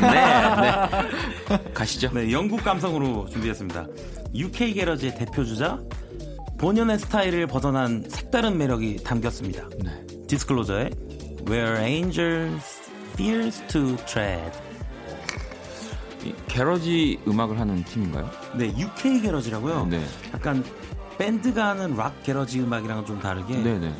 네, 0.00 0.10
네. 0.10 1.72
가시죠. 1.72 2.10
네, 2.12 2.32
영국 2.32 2.64
감성으로 2.64 3.28
준비했습니다. 3.28 3.86
UK 4.34 4.74
게러지의 4.74 5.14
대표주자 5.14 5.78
본연의 6.58 6.98
스타일을 6.98 7.46
벗어난 7.46 8.04
색다른 8.08 8.58
매력이 8.58 9.04
담겼습니다. 9.04 9.68
네. 9.84 10.04
디스클로저의 10.26 10.90
Where 11.48 11.84
Angels 11.84 12.82
Fears 13.12 13.64
to 13.68 13.96
Tread. 14.06 14.58
이 16.24 16.34
게러지 16.48 17.20
음악을 17.28 17.60
하는 17.60 17.84
팀인가요? 17.84 18.28
네, 18.56 18.74
UK 18.76 19.20
게러지라고요. 19.20 19.86
네. 19.86 20.04
약간 20.32 20.64
밴드가 21.16 21.68
하는 21.68 21.96
락 21.96 22.24
게러지 22.24 22.60
음악이랑은 22.60 23.06
좀 23.06 23.20
다르게 23.20 23.54
네, 23.54 23.78
네. 23.78 23.92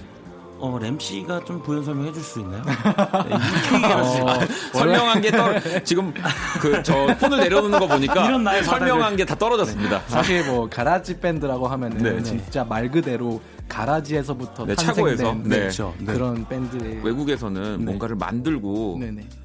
어, 0.64 0.78
램 0.78 0.98
씨가 0.98 1.44
좀 1.44 1.62
부연 1.62 1.84
설명해 1.84 2.10
줄 2.12 2.22
수 2.22 2.40
있나요? 2.40 2.62
네. 3.28 3.92
어, 3.92 4.38
설명한 4.72 5.20
게 5.20 5.30
떨, 5.30 5.84
지금 5.84 6.12
그 6.60 6.82
저 6.82 7.06
폰을 7.20 7.38
내려놓는 7.40 7.78
거 7.78 7.86
보니까 7.86 8.62
설명한 8.62 9.16
게 9.16 9.24
다 9.26 9.34
떨어졌습니다. 9.34 10.00
사실 10.06 10.44
뭐 10.46 10.68
garage 10.68 11.18
밴드라고 11.20 11.66
하면은 11.68 11.98
네, 11.98 12.10
네. 12.12 12.22
진짜 12.22 12.64
말 12.64 12.90
그대로 12.90 13.40
garage에서부터 13.68 14.64
네, 14.66 14.74
차고에서. 14.74 15.34
네. 15.44 15.58
그렇죠. 15.60 15.94
네. 15.98 16.12
그런 16.12 16.46
밴드의 16.48 17.00
외국에서는 17.04 17.78
네. 17.78 17.84
뭔가를 17.84 18.16
만들고. 18.16 19.00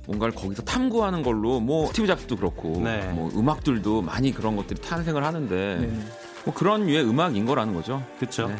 뭔가를 0.07 0.33
거기서 0.33 0.63
탐구하는 0.63 1.21
걸로 1.23 1.59
뭐 1.59 1.87
스티브 1.87 2.07
잡스도 2.07 2.35
그렇고 2.37 2.81
네. 2.83 3.09
뭐 3.13 3.29
음악들도 3.35 4.01
많이 4.01 4.33
그런 4.33 4.55
것들이 4.55 4.81
탄생을 4.81 5.23
하는데. 5.23 5.89
뭐 6.45 6.53
그런 6.53 6.85
류의 6.85 7.03
음악인 7.03 7.45
거라는 7.45 7.73
거죠. 7.73 8.01
네. 8.19 8.55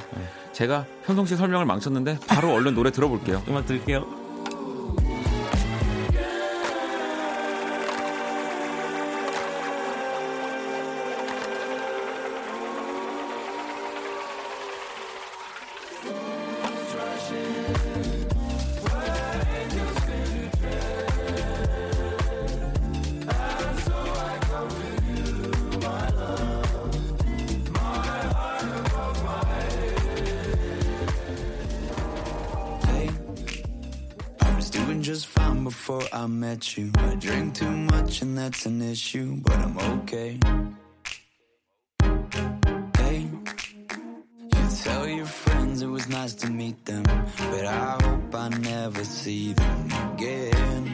네. 0.60 0.66
제가 0.66 0.86
현성 1.06 1.26
씨 1.26 1.38
설명을 1.38 1.66
망쳤는데 1.66 2.20
바로 2.28 2.54
얼른 2.54 2.76
노래 2.76 2.92
들어볼게요. 2.92 3.42
음악 3.48 3.66
들을게요. 3.66 4.19
I 36.20 36.26
met 36.28 36.78
you. 36.78 36.92
I 36.98 37.16
drink 37.16 37.54
too 37.56 37.70
much 37.72 38.22
and 38.22 38.38
that's 38.38 38.66
an 38.66 38.82
issue, 38.82 39.38
but 39.42 39.56
I'm 39.56 39.78
okay. 40.02 40.38
Hey, 42.98 43.30
you 44.52 44.64
tell 44.84 45.08
your 45.08 45.26
friends 45.26 45.82
it 45.82 45.88
was 45.88 46.10
nice 46.10 46.34
to 46.44 46.50
meet 46.52 46.84
them, 46.84 47.04
but 47.04 47.66
I 47.66 47.98
hope 48.04 48.36
I 48.36 48.50
never 48.50 49.06
see 49.06 49.54
them 49.54 49.88
again. 50.12 50.92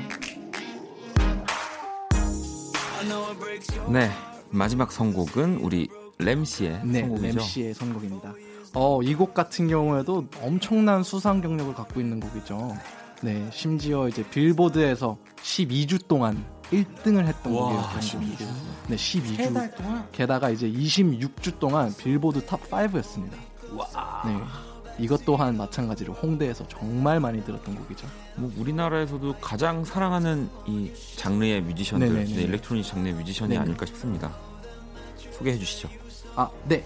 I 1.17 3.03
know 3.09 3.31
it 3.31 3.39
breaks 3.39 3.73
your 3.75 3.89
네, 3.91 4.11
마지막 4.51 4.91
선곡은 4.91 5.57
우리 5.57 5.87
램씨의 6.19 6.81
네, 6.85 7.01
선곡이죠. 7.01 7.39
램씨의 7.39 7.73
선곡입니다. 7.73 8.33
어, 8.75 9.01
이 9.01 9.15
곡 9.15 9.33
같은 9.33 9.67
경우에도 9.69 10.27
엄청난 10.43 11.01
수상 11.01 11.41
경력을 11.41 11.73
갖고 11.73 11.99
있는 11.99 12.19
곡이죠. 12.19 12.77
네, 13.21 13.47
심지어 13.51 14.07
이제 14.07 14.23
빌보드에서 14.29 15.17
12주 15.41 16.07
동안 16.07 16.45
1등을 16.71 17.25
했던 17.25 17.53
곡이었던 17.53 17.99
12주. 17.99 18.45
네, 18.87 18.95
12주. 18.95 19.75
동안 19.77 20.07
게다가 20.11 20.49
이제 20.49 20.69
26주 20.69 21.59
동안 21.59 21.93
빌보드 21.95 22.45
탑 22.45 22.61
5였습니다. 22.69 23.31
네. 24.25 24.37
이것 24.97 25.25
또한 25.25 25.57
마찬가지로 25.57 26.13
홍대에서 26.13 26.67
정말 26.69 27.19
많이 27.19 27.43
들었던 27.43 27.75
곡이죠. 27.75 28.07
뭐 28.35 28.51
우리나라에서도 28.57 29.35
가장 29.41 29.83
사랑하는 29.83 30.49
이 30.67 30.91
장르의 31.17 31.61
뮤지션들, 31.61 32.07
네네네. 32.07 32.33
네, 32.33 32.41
일렉트로닉 32.43 32.85
장르의 32.85 33.13
뮤지션이 33.13 33.49
네네. 33.49 33.61
아닐까 33.61 33.85
싶습니다. 33.85 34.33
소개해 35.31 35.57
주시죠. 35.57 35.89
아, 36.35 36.49
네. 36.67 36.85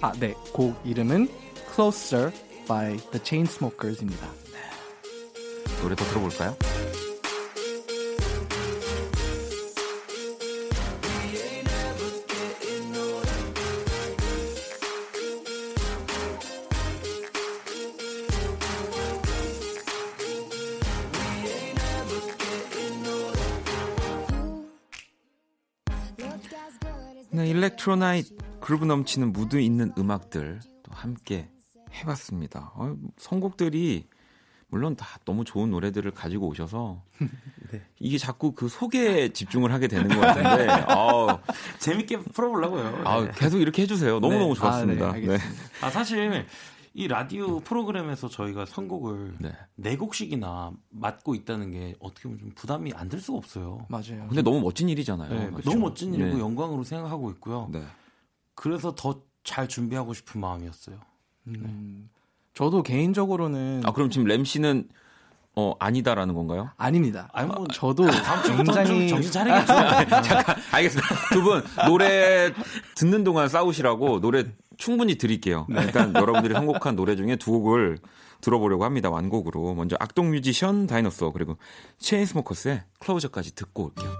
아, 0.00 0.12
네. 0.12 0.34
곡 0.52 0.80
이름은 0.84 1.28
Closer 1.74 2.32
by 2.66 2.96
The 2.96 3.20
Chainsmokers입니다. 3.22 4.39
노래 5.82 5.94
더 5.94 6.04
들어볼까요? 6.04 6.56
네, 27.32 27.48
일렉트로나이트 27.48 28.36
그루브 28.60 28.84
넘치는 28.84 29.32
무드 29.32 29.60
있는 29.60 29.92
음악들 29.96 30.60
또 30.82 30.92
함께 30.92 31.48
해봤습니다. 31.94 32.72
어, 32.74 32.96
선곡들이 33.18 34.08
물론 34.70 34.94
다 34.96 35.18
너무 35.24 35.44
좋은 35.44 35.70
노래들을 35.70 36.10
가지고 36.12 36.48
오셔서 36.48 37.02
이게 37.98 38.18
자꾸 38.18 38.52
그 38.52 38.68
소개에 38.68 39.30
집중을 39.32 39.72
하게 39.72 39.88
되는 39.88 40.08
것 40.08 40.20
같은데 40.20 40.68
아우, 40.88 41.38
재밌게 41.78 42.18
풀어보려고요. 42.32 43.02
아우, 43.04 43.24
네. 43.24 43.30
계속 43.34 43.58
이렇게 43.60 43.82
해주세요. 43.82 44.20
너무 44.20 44.38
너무 44.38 44.54
좋았습니다. 44.54 45.08
아, 45.08 45.12
네. 45.12 45.38
아 45.82 45.90
사실 45.90 46.46
이 46.94 47.06
라디오 47.08 47.60
프로그램에서 47.60 48.28
저희가 48.28 48.66
선곡을 48.66 49.36
네. 49.38 49.52
네 49.76 49.96
곡씩이나 49.96 50.72
맡고 50.90 51.34
있다는 51.34 51.70
게 51.72 51.94
어떻게 52.00 52.24
보면 52.24 52.38
좀 52.38 52.50
부담이 52.54 52.92
안 52.94 53.08
될 53.08 53.20
수가 53.20 53.38
없어요. 53.38 53.86
맞아요. 53.88 54.26
근데 54.28 54.42
너무 54.42 54.60
멋진 54.60 54.88
일이잖아요. 54.88 55.28
네, 55.30 55.50
그렇죠? 55.50 55.70
너무 55.70 55.82
멋진 55.88 56.14
일이고 56.14 56.34
네. 56.36 56.40
영광으로 56.40 56.82
생각하고 56.84 57.30
있고요. 57.32 57.68
네. 57.72 57.82
그래서 58.54 58.94
더 58.94 59.20
잘 59.42 59.66
준비하고 59.66 60.12
싶은 60.12 60.38
마음이었어요. 60.38 60.98
음, 61.46 62.10
저도 62.54 62.82
개인적으로는 62.82 63.82
아 63.84 63.92
그럼 63.92 64.10
지금 64.10 64.26
램 64.26 64.44
씨는 64.44 64.88
어 65.56 65.74
아니다라는 65.78 66.34
건가요? 66.34 66.70
아닙니다. 66.76 67.28
아니 67.32 67.48
뭐 67.48 67.66
저도 67.72 68.08
다음 68.10 68.42
주부터 68.42 68.72
좀 68.72 68.84
굉장히 68.84 69.08
정신 69.08 69.32
차리겠죠. 69.32 69.66
잠깐 70.22 70.56
알겠습니다. 70.72 71.08
두 71.32 71.42
분 71.42 71.62
노래 71.86 72.52
듣는 72.96 73.24
동안 73.24 73.48
싸우시라고 73.48 74.20
노래 74.20 74.44
충분히 74.76 75.16
드릴게요. 75.18 75.66
일단 75.70 76.14
여러분들이 76.14 76.54
선곡한 76.54 76.96
노래 76.96 77.16
중에 77.16 77.36
두 77.36 77.50
곡을 77.52 77.98
들어보려고 78.40 78.84
합니다. 78.84 79.10
완곡으로 79.10 79.74
먼저 79.74 79.96
악동 80.00 80.30
뮤지션 80.30 80.86
다이너소 80.86 81.32
그리고 81.32 81.56
체인스모커스의 81.98 82.82
클로저까지 83.00 83.54
듣고 83.54 83.86
올게요. 83.86 84.10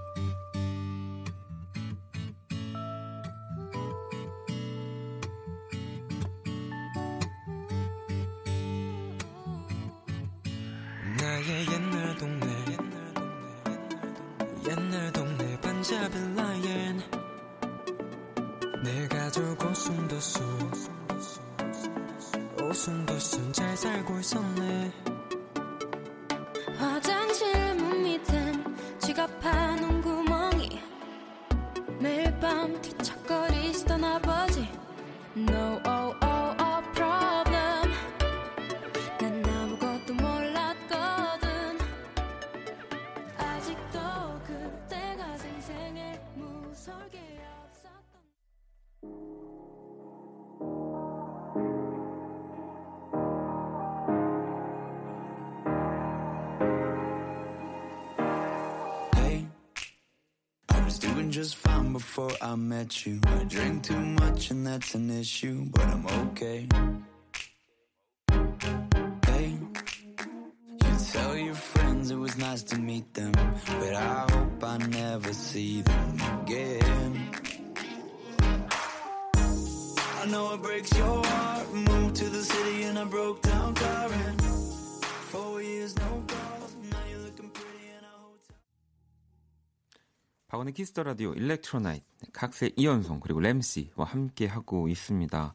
No 35.37 35.70
I 62.91 63.09
you. 63.09 63.21
I 63.25 63.45
drink 63.45 63.85
too 63.85 64.01
much 64.01 64.51
and 64.51 64.67
that's 64.67 64.95
an 64.97 65.11
issue, 65.11 65.65
but 65.71 65.83
I'm 65.83 66.07
okay. 66.07 66.67
Hey, 69.27 69.59
you 70.85 70.97
tell 71.13 71.37
your 71.37 71.55
friends 71.55 72.11
it 72.11 72.17
was 72.17 72.37
nice 72.37 72.65
to 72.65 72.79
meet 72.79 73.15
them, 73.15 73.33
but 73.33 73.95
I 73.95 74.27
hope 74.33 74.65
I 74.65 74.79
never 74.79 75.33
see 75.33 75.83
them 75.83 76.20
박원의 90.61 90.75
키스터 90.75 91.03
라디오 91.03 91.33
일렉트로나이트 91.33 92.05
칵스의 92.33 92.71
이현송 92.77 93.21
그리고 93.21 93.41
램씨와 93.41 94.05
함께 94.05 94.47
하고 94.47 94.89
있습니다. 94.89 95.55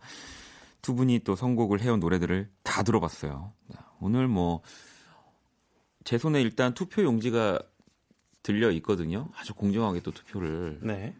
두 0.82 0.96
분이 0.96 1.20
또 1.20 1.36
선곡을 1.36 1.82
해온 1.82 2.00
노래들을 2.00 2.50
다 2.64 2.84
들어봤어요. 2.84 3.52
오늘 4.00 4.28
뭐 4.28 4.62
제 6.06 6.20
손에 6.20 6.40
일단 6.40 6.74
투표 6.74 7.04
용지가 7.04 7.60
들려 8.44 8.70
있거든요. 8.72 9.28
아주 9.36 9.54
공정하게 9.56 10.02
또 10.02 10.12
투표를 10.12 10.80
네. 10.82 11.16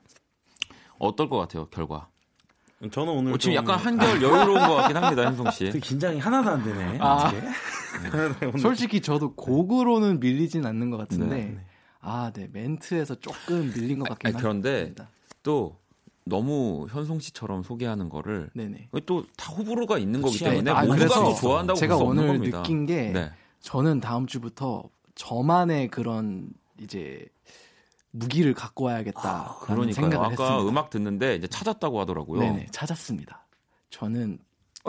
어떨 1.00 1.28
것 1.28 1.38
같아요 1.38 1.66
결과? 1.68 2.08
저는 2.92 3.12
오늘 3.14 3.34
어, 3.34 3.38
지금 3.38 3.56
좀 3.56 3.64
약간 3.64 3.80
한결 3.80 4.22
여유로운 4.22 4.68
것 4.68 4.76
같긴 4.76 4.98
합니다 4.98 5.24
현송 5.26 5.50
씨. 5.50 5.72
그 5.72 5.80
긴장이 5.80 6.20
하나도 6.20 6.50
안 6.52 6.64
되네. 6.64 7.00
아. 7.02 7.16
어떻게? 7.16 7.42
네, 7.42 8.52
솔직히 8.62 9.02
저도 9.02 9.34
곡으로는 9.34 10.20
밀리진 10.20 10.66
않는 10.66 10.92
것 10.92 10.98
같은데 10.98 11.36
네. 11.36 11.66
아, 12.06 12.32
네. 12.34 12.48
멘트에서 12.52 13.16
조금 13.16 13.72
밀린 13.74 14.00
것 14.00 14.10
같긴 14.10 14.28
아니, 14.30 14.38
그런데 14.38 14.80
합니다. 14.82 15.10
또 15.44 15.78
너무 16.24 16.88
현송 16.90 17.20
씨처럼 17.20 17.64
소개하는 17.64 18.10
거를. 18.10 18.50
또 19.06 19.24
다 19.38 19.52
호불호가 19.54 19.98
있는 20.00 20.22
거기 20.22 20.40
때문에 20.40 20.74
다 20.74 20.84
모두가 20.86 21.16
또 21.16 21.36
좋아한다고 21.36 21.80
제가 21.80 21.98
오늘 21.98 22.28
겁니다. 22.28 22.62
느낀 22.64 22.86
게 22.86 23.12
네. 23.12 23.32
저는 23.62 24.00
다음 24.00 24.26
주부터 24.28 24.84
저만의 25.16 25.90
그런 25.90 26.50
이제 26.82 27.26
무기를 28.12 28.54
갖고 28.54 28.86
와야겠다. 28.86 29.58
그러니까요. 29.62 29.92
생각을 29.94 30.18
아까 30.26 30.30
했습니다. 30.32 30.62
음악 30.70 30.90
듣는데 30.90 31.36
이제 31.36 31.48
찾았다고 31.48 32.00
하더라고요. 32.02 32.40
네네 32.40 32.68
찾았습니다. 32.72 33.46
저는 33.90 34.40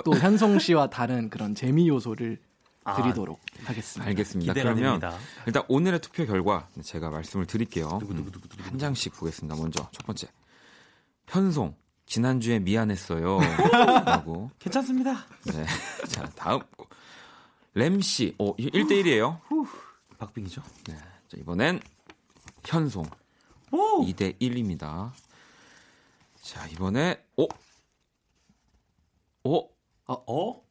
또 0.04 0.14
현송 0.16 0.58
씨와 0.58 0.88
다른 0.90 1.28
그런 1.30 1.54
재미 1.54 1.88
요소를 1.88 2.38
아, 2.40 2.45
드리도록 2.94 3.40
하겠습니다. 3.64 4.08
알겠습니다. 4.08 4.52
그러면 4.54 5.00
됩니다. 5.00 5.18
일단 5.46 5.62
오늘의 5.68 6.00
투표 6.00 6.26
결과 6.26 6.68
제가 6.82 7.10
말씀을 7.10 7.46
드릴게요. 7.46 7.98
음, 8.02 8.30
한 8.60 8.78
장씩 8.78 9.14
보겠습니다. 9.14 9.56
먼저 9.56 9.88
첫 9.92 10.06
번째 10.06 10.28
현송 11.26 11.74
지난주에 12.06 12.60
미안했어요. 12.60 13.38
라고 14.06 14.50
괜찮습니다. 14.58 15.26
네. 15.44 15.64
자 16.08 16.28
다음 16.36 16.60
램씨 17.74 18.34
어 18.38 18.54
1대1이에요. 18.56 19.40
박빙이죠. 20.18 20.62
네. 20.88 20.94
자, 21.28 21.36
이번엔 21.36 21.80
현송 22.64 23.04
오! 23.72 24.04
2대 24.06 24.38
1입니다. 24.40 25.12
자, 26.40 26.66
이번에 26.68 27.22
오. 27.36 27.48
오. 29.44 29.68
어? 30.06 30.65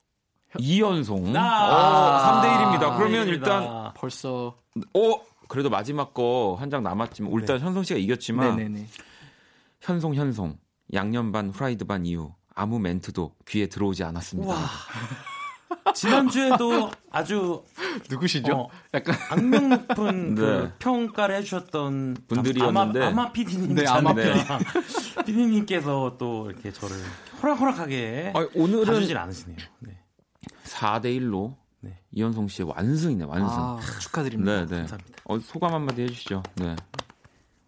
이연송. 0.59 1.33
아, 1.35 2.41
3대 2.41 2.79
1입니다. 2.79 2.97
그러면 2.97 3.27
일입니다. 3.27 3.55
일단 3.59 3.93
벌써 3.95 4.55
오. 4.93 5.19
그래도 5.47 5.69
마지막 5.69 6.13
거 6.15 6.55
한 6.59 6.69
장 6.71 6.81
남았지만 6.83 7.31
일단 7.33 7.59
현송 7.59 7.83
씨가 7.83 7.99
이겼지만 7.99 8.55
네네네. 8.55 8.87
현송 9.81 10.15
현송 10.15 10.57
양념 10.93 11.31
반 11.31 11.51
프라이드 11.51 11.85
반 11.85 12.05
이후 12.05 12.33
아무 12.55 12.79
멘트도 12.79 13.33
귀에 13.47 13.67
들어오지 13.67 14.03
않았습니다. 14.03 14.51
와. 14.51 14.57
지난주에도 15.93 16.89
아주 17.11 17.63
누구시죠? 18.09 18.53
어, 18.53 18.69
약간 18.93 19.15
악명 19.29 19.69
높은 19.69 20.33
네. 20.35 20.41
그 20.41 20.71
평가를 20.79 21.35
해주셨던 21.37 22.17
분들이었는데. 22.27 22.99
아마, 23.03 23.07
아마 23.23 23.31
PD님 23.31 23.75
네, 23.75 23.85
아마 23.87 24.13
PD님께서 25.25 26.15
또 26.17 26.49
이렇게 26.49 26.71
저를 26.71 26.95
호락호락하게 27.41 28.33
아니, 28.35 28.47
오늘은 28.55 28.85
봐주질 28.85 29.17
않으시네요. 29.17 29.57
네. 29.79 29.99
4대 30.65 31.05
1로 31.19 31.55
네. 31.81 31.99
이현송 32.11 32.47
씨의 32.47 32.69
완승이네 32.69 33.25
완승. 33.25 33.47
아, 33.49 33.79
축하드립니다. 34.01 34.51
네, 34.51 34.65
네. 34.65 34.77
감사합니다. 34.79 35.21
어, 35.25 35.39
소감 35.39 35.73
한마디 35.73 36.01
해주시죠. 36.03 36.43
네. 36.55 36.75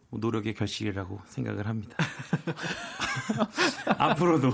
뭐 0.10 0.20
노력의 0.22 0.54
결실이라고 0.54 1.20
생각을 1.28 1.68
합니다. 1.68 1.98
앞으로도 3.98 4.52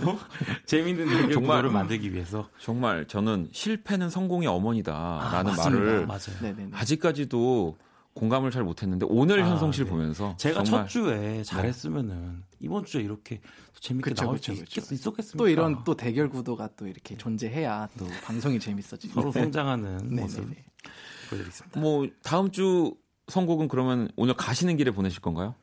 재밌는 0.65 1.07
정말. 1.31 1.57
구도를 1.57 1.69
만들기 1.71 2.13
위해서 2.13 2.49
정말 2.59 3.07
저는 3.07 3.49
실패는 3.51 4.09
성공의 4.09 4.47
어머니다라는 4.47 5.51
아. 5.51 5.55
말을 5.55 6.05
맞아요. 6.07 6.19
네네네. 6.41 6.69
아직까지도 6.73 7.77
공감을 8.13 8.51
잘 8.51 8.63
못했는데 8.63 9.05
오늘 9.09 9.41
아, 9.43 9.49
현성 9.49 9.71
씨를 9.71 9.85
네. 9.85 9.91
보면서 9.91 10.35
제가 10.37 10.63
정말 10.63 10.83
첫 10.87 10.89
주에 10.89 11.43
잘했으면은 11.43 12.43
이번 12.59 12.85
주에 12.85 13.01
이렇게 13.01 13.41
재밌게 13.79 14.11
그쵸, 14.11 14.23
나올 14.25 14.35
그쵸, 14.35 14.53
수 14.53 14.61
그쵸. 14.63 14.81
있겠, 14.81 14.91
있었겠습니까? 14.93 15.37
또 15.37 15.47
이런 15.49 15.83
또 15.83 15.95
대결 15.95 16.29
구도가 16.29 16.69
또 16.77 16.87
이렇게 16.87 17.17
존재해야 17.17 17.89
또 17.97 18.07
방송이 18.23 18.59
재밌어지죠. 18.59 19.13
서로 19.13 19.31
성장하는 19.31 20.09
모습 20.15 20.41
네네네. 20.41 20.65
보여드리겠습니다. 21.29 21.79
뭐 21.79 22.07
다음 22.23 22.51
주 22.51 22.95
선곡은 23.27 23.67
그러면 23.67 24.09
오늘 24.15 24.35
가시는 24.35 24.77
길에 24.77 24.91
보내실 24.91 25.21
건가요? 25.21 25.55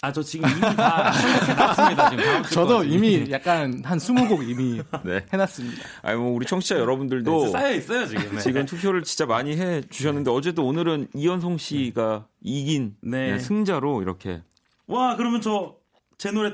아 0.00 0.12
저 0.12 0.22
지금 0.22 0.48
이미 0.48 0.60
다 0.60 1.12
생각해놨습니다. 1.12 2.10
지금 2.10 2.24
다음 2.24 2.42
저도. 2.44 2.84
이미 2.84 3.26
약간 3.30 3.82
한 3.84 3.98
20곡 3.98 4.48
이미 4.48 4.80
네. 5.04 5.24
해놨습니다. 5.32 5.82
아니 6.02 6.18
뭐 6.18 6.30
우리 6.32 6.46
청취자 6.46 6.78
여러분들도 6.78 7.44
네, 7.46 7.50
쌓여 7.50 7.74
있어요 7.74 8.06
지금. 8.06 8.30
네. 8.36 8.38
지금 8.40 8.64
투표를 8.64 9.02
진짜 9.02 9.26
많이 9.26 9.56
해 9.56 9.80
주셨는데 9.82 10.30
어제도 10.30 10.64
오늘은 10.66 11.08
이현송 11.14 11.58
씨가 11.58 12.26
이긴 12.40 12.96
네. 13.00 13.32
네, 13.32 13.38
승자로 13.40 14.02
이렇게 14.02 14.42
와 14.86 15.16
그러면 15.16 15.40
저 15.40 15.76
제 16.18 16.32
노래 16.32 16.52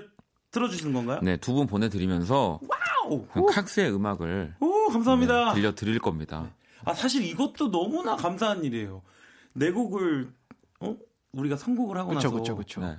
틀어주시는 0.51 0.93
건가요? 0.93 1.21
네, 1.23 1.39
두 1.39 1.55
분 1.55 1.67
보내드리면서 1.67 2.61
와우. 3.07 3.27
그 3.33 3.47
칵스의 3.47 3.95
음악을 3.95 4.57
오 4.61 4.89
감사합니다. 4.91 5.55
네, 5.55 5.55
들려드릴 5.61 5.99
겁니다. 6.01 6.51
아 6.85 6.93
사실 6.93 7.25
이것도 7.25 7.71
너무나 7.71 8.15
감사한 8.17 8.63
일이에요. 8.65 9.01
내 9.55 9.71
곡을 9.71 10.29
어 10.81 10.97
우리가 11.33 11.57
선곡을 11.57 11.97
하고 11.97 12.11
그쵸, 12.11 12.29
나서 12.29 12.39
그쵸, 12.39 12.57
그쵸. 12.57 12.81
네. 12.83 12.97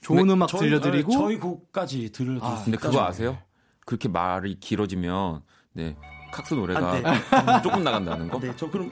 좋은 0.00 0.28
음악 0.30 0.48
저희- 0.48 0.62
들려드리고 0.68 1.12
아, 1.14 1.18
저희 1.18 1.38
곡까지 1.38 2.10
들려드릴 2.12 2.42
아, 2.42 2.56
수 2.56 2.64
근데 2.64 2.76
있다는 2.76 2.90
그거 2.92 3.02
게. 3.04 3.08
아세요? 3.08 3.38
그렇게 3.86 4.08
말이 4.08 4.58
길어지면 4.60 5.42
네 5.72 5.96
칵스 6.32 6.54
노래가 6.54 6.94
아, 7.32 7.60
조금 7.62 7.82
나간다는 7.82 8.28
거? 8.28 8.38
네, 8.38 8.52
저 8.56 8.70
그럼 8.70 8.90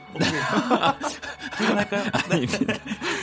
퇴근할까요? 1.58 2.02
아닙니다. 2.32 2.74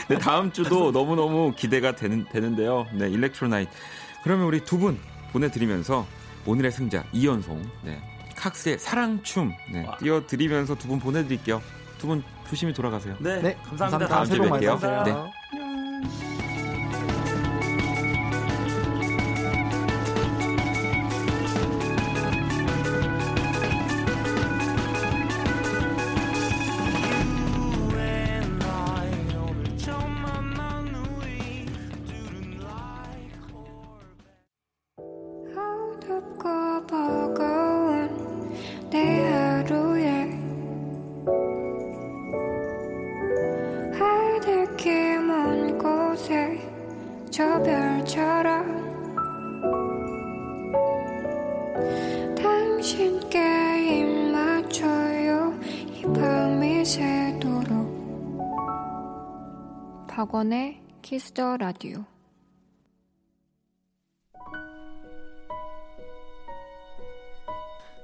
네, 0.08 0.18
다음 0.18 0.50
주도 0.52 0.90
너무 0.90 1.16
너무 1.16 1.52
기대가 1.54 1.94
되는, 1.94 2.24
되는데요. 2.30 2.86
네, 2.94 3.08
일렉트로나이트. 3.10 3.70
그러면 4.22 4.46
우리 4.46 4.64
두 4.64 4.78
분 4.78 4.98
보내드리면서 5.32 6.06
오늘의 6.46 6.72
승자 6.72 7.04
이연송, 7.12 7.62
네, 7.82 8.00
칵스의 8.36 8.78
사랑춤, 8.78 9.52
네, 9.72 9.84
와. 9.86 9.96
띄워드리면서 9.98 10.76
두 10.76 10.88
분 10.88 10.98
보내드릴게요. 10.98 11.60
두 11.98 12.06
분 12.06 12.22
조심히 12.48 12.72
돌아가세요. 12.72 13.16
네, 13.18 13.42
네, 13.42 13.54
감사합니다. 13.64 14.06
다음 14.08 14.24
주에 14.24 14.38
뵐게요. 14.38 14.80
받으세요. 14.80 15.02
네. 15.04 15.65
박원의 60.26 60.82
Kiss 61.02 61.33
the 61.33 61.56
Radio 61.56 62.04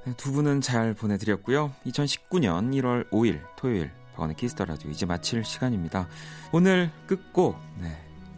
네, 0.05 0.13
두 0.15 0.31
분은 0.31 0.61
잘 0.61 0.93
보내드렸고요. 0.93 1.73
2019년 1.85 2.71
1월 2.75 3.09
5일 3.09 3.41
토요일 3.57 3.91
박원의 4.13 4.37
Kiss 4.37 4.52
the 4.52 4.63
Radio 4.63 4.89
이제 4.89 5.05
마칠 5.05 5.43
시간입니다. 5.43 6.07
오늘 6.53 6.91
끝곡 7.07 7.57
네, 7.81 7.89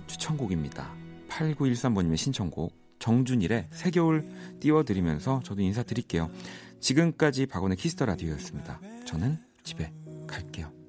추천곡입니다. 0.07 0.91
8913번님의 1.29 2.17
신청곡 2.17 2.73
정준일의 2.97 3.67
새겨울 3.69 4.27
띄워드리면서 4.61 5.41
저도 5.43 5.61
인사드릴게요. 5.61 6.31
지금까지 6.79 7.45
박원의 7.45 7.77
Kiss 7.78 7.93
the 7.93 8.05
Radio였습니다. 8.07 8.80
저는 9.05 9.38
집에 9.63 9.93
갈게요. 10.25 10.84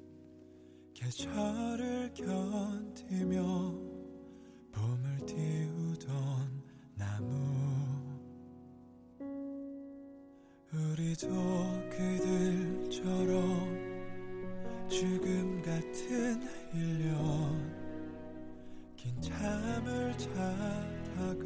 계절을 0.97 2.11
견디며 2.15 3.43
봄을 4.71 5.17
띄우던 5.27 6.63
나무. 6.95 7.27
우리도 10.73 11.27
그들처럼 11.91 13.37
지금 14.89 15.61
같은 15.61 16.41
1년 16.73 17.77
긴 18.95 19.21
잠을 19.21 20.17
자다가 20.17 21.45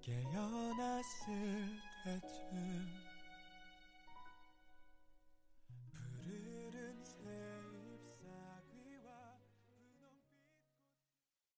깨어났을 0.00 1.34
때쯤 2.04 2.47